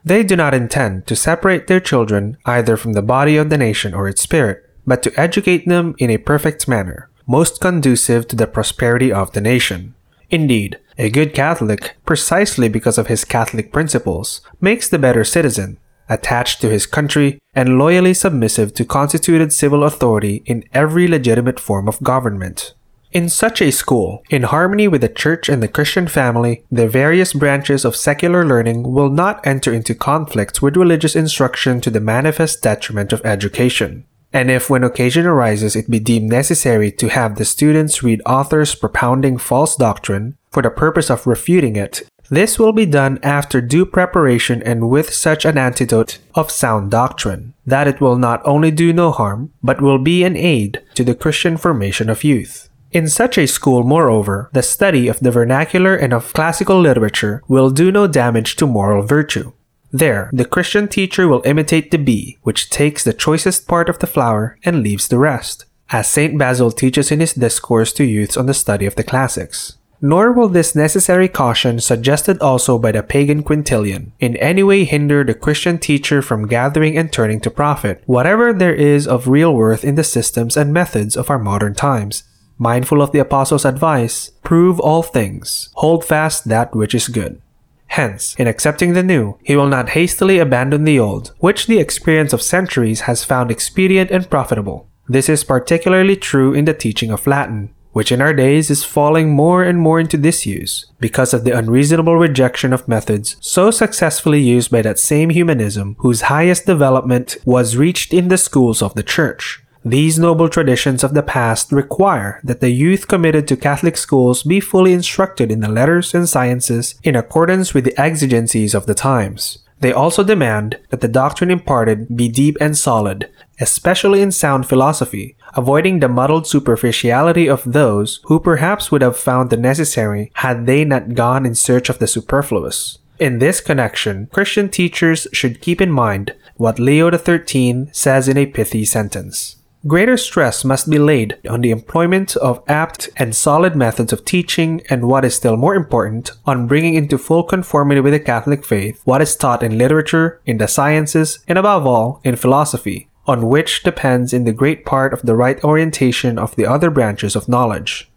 [0.04, 3.94] They do not intend to separate their children either from the body of the nation
[3.94, 8.46] or its spirit, but to educate them in a perfect manner, most conducive to the
[8.46, 9.94] prosperity of the nation.
[10.30, 16.60] Indeed, a good Catholic, precisely because of his Catholic principles, makes the better citizen, attached
[16.60, 22.02] to his country and loyally submissive to constituted civil authority in every legitimate form of
[22.02, 22.74] government.
[23.10, 27.32] In such a school, in harmony with the church and the Christian family, the various
[27.32, 32.62] branches of secular learning will not enter into conflict with religious instruction to the manifest
[32.62, 34.04] detriment of education.
[34.38, 38.76] And if when occasion arises it be deemed necessary to have the students read authors
[38.76, 43.84] propounding false doctrine for the purpose of refuting it, this will be done after due
[43.84, 48.92] preparation and with such an antidote of sound doctrine, that it will not only do
[48.92, 52.70] no harm, but will be an aid to the Christian formation of youth.
[52.92, 57.70] In such a school, moreover, the study of the vernacular and of classical literature will
[57.70, 59.50] do no damage to moral virtue.
[59.90, 64.06] There, the Christian teacher will imitate the bee, which takes the choicest part of the
[64.06, 66.36] flower and leaves the rest, as St.
[66.38, 69.78] Basil teaches in his discourse to youths on the study of the classics.
[70.00, 75.24] Nor will this necessary caution, suggested also by the pagan Quintilian, in any way hinder
[75.24, 79.84] the Christian teacher from gathering and turning to profit whatever there is of real worth
[79.84, 82.22] in the systems and methods of our modern times.
[82.58, 87.40] Mindful of the Apostle's advice, prove all things, hold fast that which is good.
[87.88, 92.32] Hence, in accepting the new, he will not hastily abandon the old, which the experience
[92.32, 94.88] of centuries has found expedient and profitable.
[95.08, 99.30] This is particularly true in the teaching of Latin, which in our days is falling
[99.30, 104.70] more and more into disuse because of the unreasonable rejection of methods so successfully used
[104.70, 109.64] by that same humanism whose highest development was reached in the schools of the Church.
[109.84, 114.60] These noble traditions of the past require that the youth committed to Catholic schools be
[114.60, 119.58] fully instructed in the letters and sciences in accordance with the exigencies of the times.
[119.80, 125.36] They also demand that the doctrine imparted be deep and solid, especially in sound philosophy,
[125.54, 130.84] avoiding the muddled superficiality of those who perhaps would have found the necessary had they
[130.84, 132.98] not gone in search of the superfluous.
[133.20, 138.46] In this connection, Christian teachers should keep in mind what Leo XIII says in a
[138.46, 139.57] pithy sentence.
[139.88, 144.82] Greater stress must be laid on the employment of apt and solid methods of teaching,
[144.90, 149.00] and what is still more important, on bringing into full conformity with the Catholic faith
[149.06, 153.82] what is taught in literature, in the sciences, and above all, in philosophy, on which
[153.82, 158.10] depends in the great part of the right orientation of the other branches of knowledge.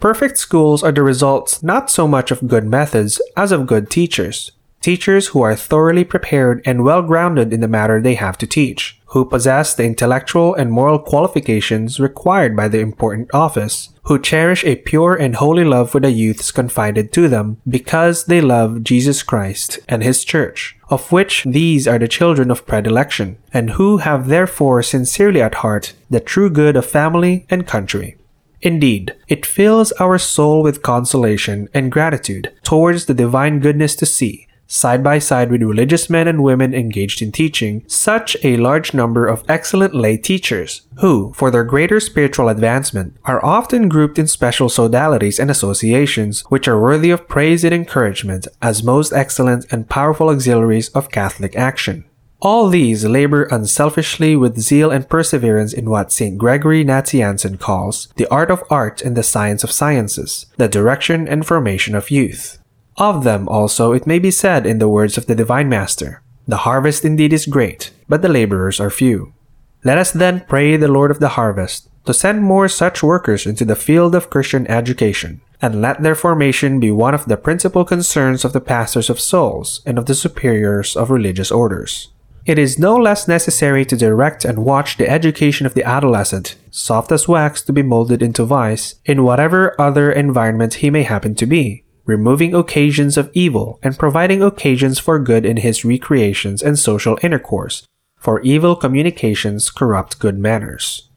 [0.00, 4.50] Perfect schools are the results not so much of good methods as of good teachers
[4.84, 9.00] teachers who are thoroughly prepared and well grounded in the matter they have to teach,
[9.06, 14.76] who possess the intellectual and moral qualifications required by the important office, who cherish a
[14.76, 19.78] pure and holy love for the youths confided to them because they love Jesus Christ
[19.88, 24.82] and His Church, of which these are the children of predilection, and who have therefore
[24.82, 28.18] sincerely at heart the true good of family and country.
[28.60, 34.46] Indeed, it fills our soul with consolation and gratitude towards the divine goodness to see
[34.74, 39.24] side by side with religious men and women engaged in teaching, such a large number
[39.24, 44.68] of excellent lay teachers, who, for their greater spiritual advancement, are often grouped in special
[44.68, 50.28] sodalities and associations which are worthy of praise and encouragement as most excellent and powerful
[50.28, 52.04] auxiliaries of Catholic action.
[52.40, 56.36] All these labor unselfishly with zeal and perseverance in what St.
[56.36, 61.46] Gregory Nazianzen calls the art of art and the science of sciences, the direction and
[61.46, 62.58] formation of youth.
[62.96, 66.58] Of them also it may be said in the words of the Divine Master, The
[66.58, 69.34] harvest indeed is great, but the laborers are few.
[69.82, 73.64] Let us then pray the Lord of the harvest to send more such workers into
[73.64, 78.44] the field of Christian education, and let their formation be one of the principal concerns
[78.44, 82.10] of the pastors of souls and of the superiors of religious orders.
[82.46, 87.10] It is no less necessary to direct and watch the education of the adolescent, soft
[87.10, 91.46] as wax to be molded into vice, in whatever other environment he may happen to
[91.46, 97.18] be, removing occasions of evil and providing occasions for good in his recreations and social
[97.22, 97.86] intercourse,
[98.18, 101.10] for evil communications corrupt good manners.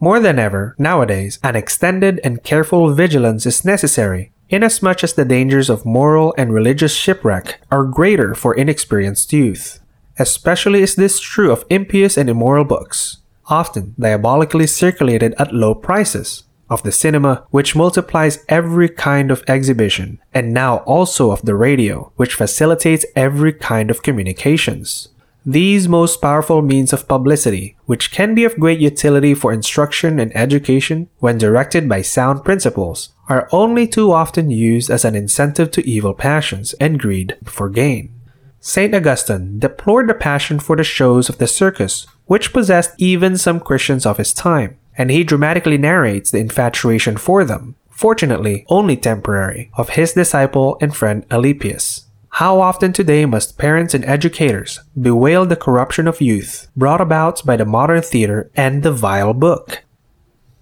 [0.00, 5.70] More than ever, nowadays, an extended and careful vigilance is necessary, inasmuch as the dangers
[5.70, 9.80] of moral and religious shipwreck are greater for inexperienced youth.
[10.18, 16.44] Especially is this true of impious and immoral books, often diabolically circulated at low prices,
[16.72, 22.10] of the cinema, which multiplies every kind of exhibition, and now also of the radio,
[22.16, 25.08] which facilitates every kind of communications.
[25.44, 30.34] These most powerful means of publicity, which can be of great utility for instruction and
[30.36, 35.88] education when directed by sound principles, are only too often used as an incentive to
[35.88, 38.14] evil passions and greed for gain.
[38.60, 38.94] St.
[38.94, 44.06] Augustine deplored the passion for the shows of the circus, which possessed even some Christians
[44.06, 49.90] of his time, and he dramatically narrates the infatuation for them, fortunately only temporary, of
[49.90, 52.06] his disciple and friend Alypius.
[52.36, 57.56] How often today must parents and educators bewail the corruption of youth brought about by
[57.56, 59.84] the modern theater and the vile book?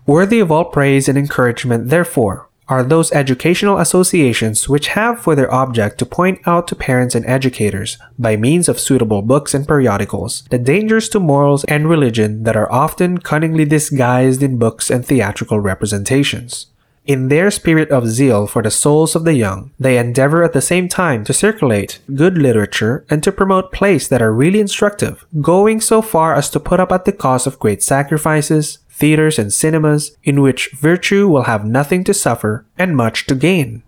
[0.05, 5.53] Worthy of all praise and encouragement, therefore, are those educational associations which have for their
[5.53, 10.45] object to point out to parents and educators, by means of suitable books and periodicals,
[10.51, 15.59] the dangers to morals and religion that are often cunningly disguised in books and theatrical
[15.59, 16.66] representations.
[17.07, 20.61] In their spirit of zeal for the souls of the young, they endeavor at the
[20.61, 25.81] same time to circulate good literature and to promote plays that are really instructive, going
[25.81, 30.17] so far as to put up at the cost of great sacrifices, theaters, and cinemas
[30.23, 33.83] in which virtue will have nothing to suffer and much to gain.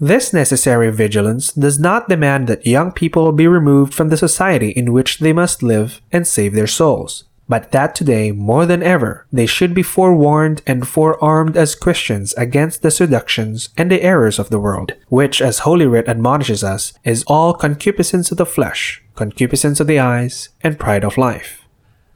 [0.00, 4.92] This necessary vigilance does not demand that young people be removed from the society in
[4.92, 9.46] which they must live and save their souls, but that today, more than ever, they
[9.46, 14.60] should be forewarned and forearmed as Christians against the seductions and the errors of the
[14.60, 19.86] world, which, as Holy Writ admonishes us, is all concupiscence of the flesh, concupiscence of
[19.86, 21.65] the eyes, and pride of life.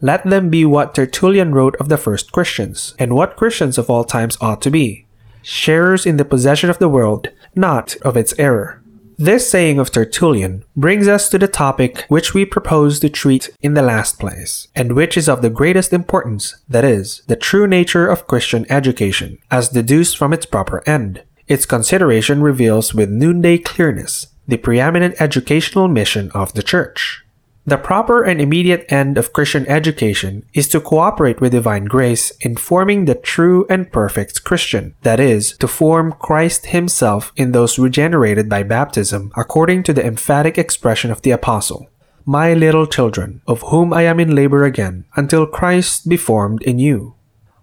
[0.01, 4.05] Let them be what Tertullian wrote of the first Christians, and what Christians of all
[4.05, 5.07] times ought to be
[5.43, 8.83] sharers in the possession of the world, not of its error.
[9.17, 13.75] This saying of Tertullian brings us to the topic which we propose to treat in
[13.75, 18.07] the last place, and which is of the greatest importance, that is, the true nature
[18.07, 21.23] of Christian education, as deduced from its proper end.
[21.49, 27.23] Its consideration reveals with noonday clearness the preeminent educational mission of the Church.
[27.71, 32.57] The proper and immediate end of Christian education is to cooperate with divine grace in
[32.57, 38.49] forming the true and perfect Christian, that is, to form Christ Himself in those regenerated
[38.49, 41.89] by baptism, according to the emphatic expression of the Apostle.
[42.25, 46.81] My little children, of whom I am in labor again, until Christ be formed in
[46.81, 47.15] you.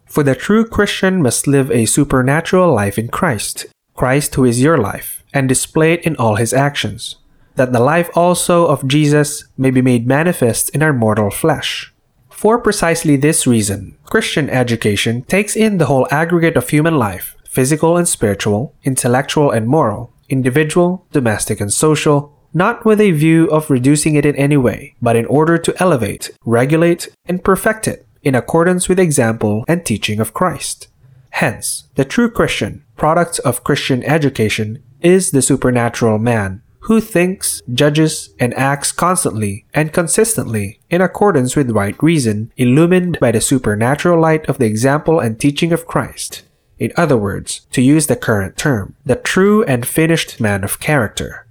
[0.06, 4.78] For the true Christian must live a supernatural life in Christ, Christ who is your
[4.78, 7.18] life, and display it in all his actions
[7.58, 11.94] that the life also of Jesus may be made manifest in our mortal flesh.
[12.30, 17.98] For precisely this reason, Christian education takes in the whole aggregate of human life, physical
[17.98, 24.16] and spiritual, intellectual and moral, individual, domestic and social, not with a view of reducing
[24.16, 28.88] it in any way, but in order to elevate, regulate, and perfect it in accordance
[28.88, 30.88] with the example and teaching of Christ.
[31.32, 38.34] Hence, the true Christian, product of Christian education, is the supernatural man, who thinks, judges,
[38.40, 44.48] and acts constantly and consistently in accordance with right reason, illumined by the supernatural light
[44.48, 46.44] of the example and teaching of Christ.
[46.80, 51.47] In other words, to use the current term, the true and finished man of character.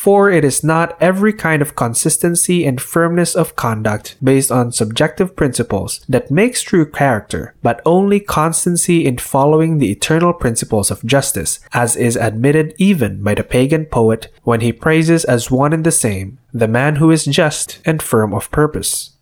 [0.00, 5.36] For it is not every kind of consistency and firmness of conduct based on subjective
[5.36, 11.60] principles that makes true character, but only constancy in following the eternal principles of justice,
[11.74, 15.92] as is admitted even by the pagan poet when he praises as one and the
[15.92, 19.18] same the man who is just and firm of purpose.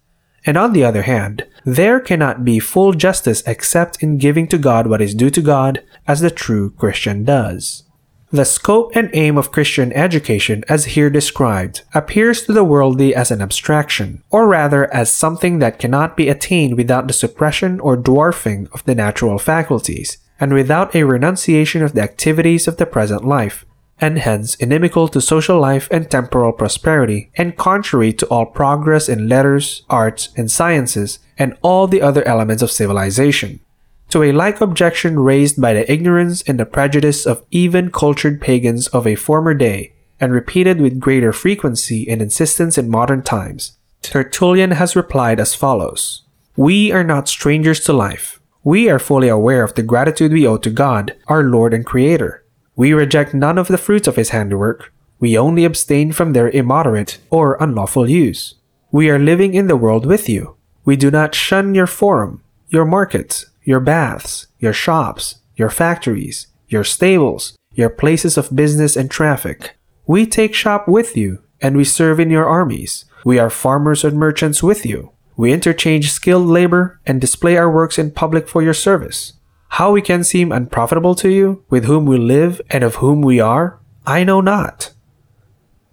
[0.47, 4.87] And on the other hand, there cannot be full justice except in giving to God
[4.87, 7.83] what is due to God, as the true Christian does.
[8.31, 13.31] The scope and aim of Christian education, as here described, appears to the worldly as
[13.31, 18.69] an abstraction, or rather as something that cannot be attained without the suppression or dwarfing
[18.75, 23.65] of the natural faculties, and without a renunciation of the activities of the present life,
[23.99, 29.27] and hence inimical to social life and temporal prosperity, and contrary to all progress in
[29.27, 33.61] letters, arts, and sciences, and all the other elements of civilization.
[34.09, 38.89] To a like objection raised by the ignorance and the prejudice of even cultured pagans
[38.89, 44.73] of a former day, and repeated with greater frequency and insistence in modern times, Tertullian
[44.73, 46.25] has replied as follows
[46.57, 48.41] We are not strangers to life.
[48.65, 52.45] We are fully aware of the gratitude we owe to God, our Lord and Creator.
[52.77, 54.93] We reject none of the fruits of His handiwork.
[55.21, 58.55] We only abstain from their immoderate or unlawful use.
[58.91, 60.57] We are living in the world with you.
[60.85, 66.83] We do not shun your forum, your markets, your baths, your shops, your factories, your
[66.83, 69.77] stables, your places of business and traffic.
[70.07, 73.05] We take shop with you, and we serve in your armies.
[73.27, 75.13] We are farmers and merchants with you.
[75.37, 79.35] We interchange skilled labor and display our works in public for your service.
[79.77, 83.39] How we can seem unprofitable to you, with whom we live and of whom we
[83.39, 84.95] are, I know not.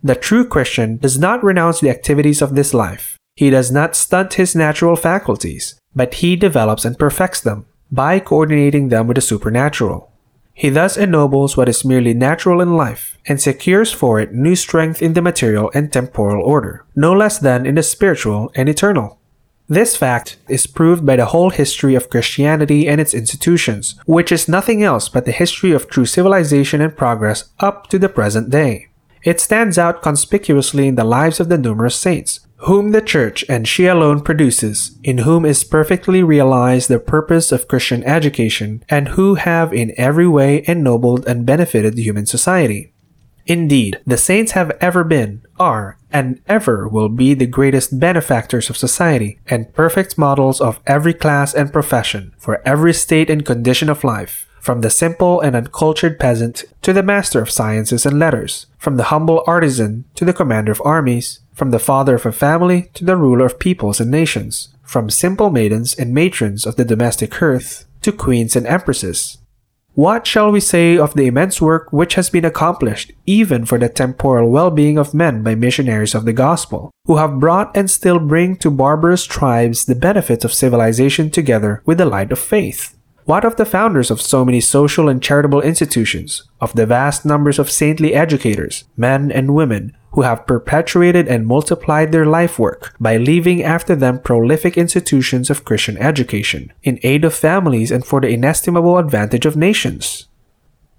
[0.02, 3.18] The true Christian does not renounce the activities of this life.
[3.36, 8.88] He does not stunt his natural faculties, but he develops and perfects them by coordinating
[8.88, 10.10] them with the supernatural.
[10.54, 15.02] He thus ennobles what is merely natural in life and secures for it new strength
[15.02, 19.20] in the material and temporal order, no less than in the spiritual and eternal.
[19.68, 24.48] This fact is proved by the whole history of Christianity and its institutions, which is
[24.48, 28.88] nothing else but the history of true civilization and progress up to the present day.
[29.24, 33.68] It stands out conspicuously in the lives of the numerous saints, whom the Church and
[33.68, 39.36] she alone produces, in whom is perfectly realized the purpose of Christian education, and who
[39.36, 42.92] have in every way ennobled and benefited human society.
[43.46, 48.78] Indeed, the saints have ever been, are, and ever will be the greatest benefactors of
[48.78, 54.04] society, and perfect models of every class and profession, for every state and condition of
[54.04, 58.98] life, from the simple and uncultured peasant to the master of sciences and letters, from
[58.98, 63.06] the humble artisan to the commander of armies, from the father of a family to
[63.06, 67.86] the ruler of peoples and nations, from simple maidens and matrons of the domestic hearth
[68.02, 69.40] to queens and empresses.
[69.94, 73.88] What shall we say of the immense work which has been accomplished even for the
[73.88, 78.20] temporal well being of men by missionaries of the gospel, who have brought and still
[78.20, 82.98] bring to barbarous tribes the benefits of civilization together with the light of faith?
[83.24, 87.58] What of the founders of so many social and charitable institutions, of the vast numbers
[87.58, 93.18] of saintly educators, men and women, who have perpetuated and multiplied their life work by
[93.18, 98.30] leaving after them prolific institutions of Christian education in aid of families and for the
[98.30, 100.28] inestimable advantage of nations.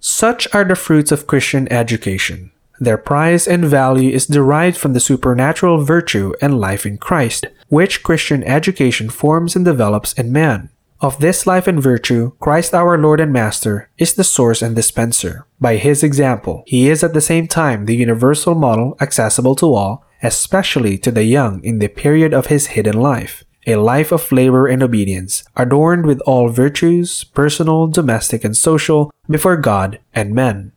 [0.00, 2.52] Such are the fruits of Christian education.
[2.78, 8.02] Their price and value is derived from the supernatural virtue and life in Christ, which
[8.02, 10.68] Christian education forms and develops in man.
[10.98, 15.46] Of this life and virtue, Christ our Lord and Master is the source and dispenser.
[15.60, 20.06] By his example, he is at the same time the universal model accessible to all,
[20.22, 23.44] especially to the young in the period of his hidden life.
[23.66, 29.58] A life of labor and obedience, adorned with all virtues, personal, domestic, and social, before
[29.58, 30.72] God and men.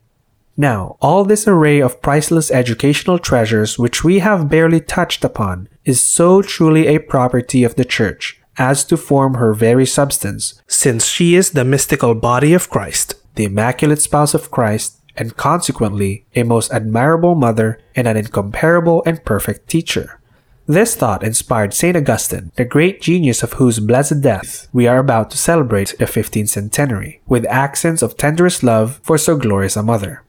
[0.58, 6.04] Now, all this array of priceless educational treasures which we have barely touched upon is
[6.04, 11.34] so truly a property of the Church as to form her very substance, since she
[11.34, 16.72] is the mystical body of Christ, the immaculate spouse of Christ, and consequently a most
[16.72, 20.19] admirable mother and an incomparable and perfect teacher.
[20.68, 21.98] This thought inspired St.
[21.98, 26.49] Augustine, the great genius of whose blessed death we are about to celebrate the 15th
[26.49, 30.23] centenary, with accents of tenderest love for so glorious a mother.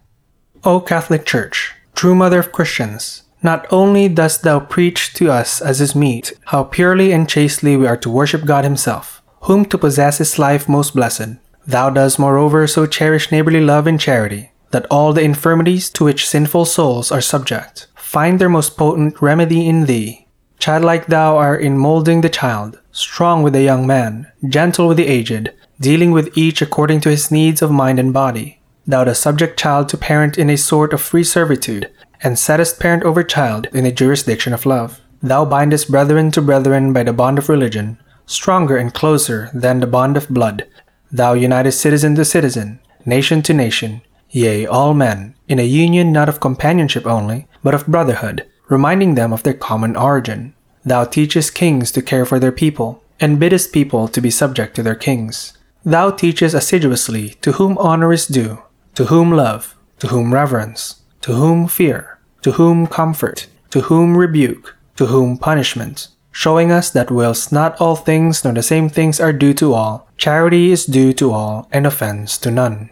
[0.64, 5.80] O Catholic Church, true mother of Christians, not only dost thou preach to us as
[5.80, 10.20] is meet, how purely and chastely we are to worship God Himself, whom to possess
[10.20, 11.36] is life most blessed,
[11.66, 16.28] thou dost moreover so cherish neighborly love and charity, that all the infirmities to which
[16.28, 20.26] sinful souls are subject find their most potent remedy in thee.
[20.58, 25.06] Childlike thou art in molding the child, strong with the young man, gentle with the
[25.06, 28.60] aged, dealing with each according to his needs of mind and body.
[28.84, 31.88] Thou dost subject child to parent in a sort of free servitude,
[32.22, 35.00] and settest parent over child in the jurisdiction of love.
[35.22, 39.86] Thou bindest brethren to brethren by the bond of religion, stronger and closer than the
[39.86, 40.66] bond of blood.
[41.10, 46.28] Thou unitest citizen to citizen, nation to nation, yea, all men, in a union not
[46.28, 50.54] of companionship only, but of brotherhood, reminding them of their common origin.
[50.84, 54.82] Thou teachest kings to care for their people, and biddest people to be subject to
[54.82, 55.58] their kings.
[55.84, 58.62] Thou teachest assiduously to whom honor is due,
[58.94, 62.09] to whom love, to whom reverence, to whom fear,
[62.42, 67.96] to whom comfort, to whom rebuke, to whom punishment, showing us that whilst not all
[67.96, 71.86] things nor the same things are due to all, charity is due to all and
[71.86, 72.90] offense to none.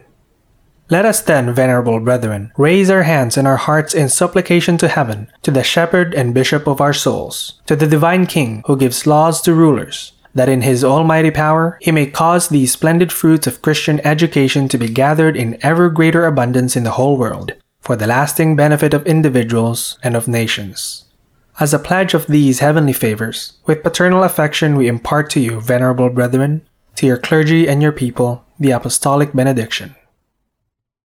[0.91, 5.31] Let us then, venerable brethren, raise our hands and our hearts in supplication to heaven,
[5.43, 9.39] to the shepherd and bishop of our souls, to the divine King who gives laws
[9.41, 13.99] to rulers, that in his almighty power he may cause these splendid fruits of Christian
[13.99, 18.55] education to be gathered in ever greater abundance in the whole world, for the lasting
[18.55, 21.05] benefit of individuals and of nations.
[21.59, 26.09] As a pledge of these heavenly favors, with paternal affection we impart to you, venerable
[26.09, 26.61] brethren,
[26.95, 29.95] to your clergy and your people, the apostolic benediction.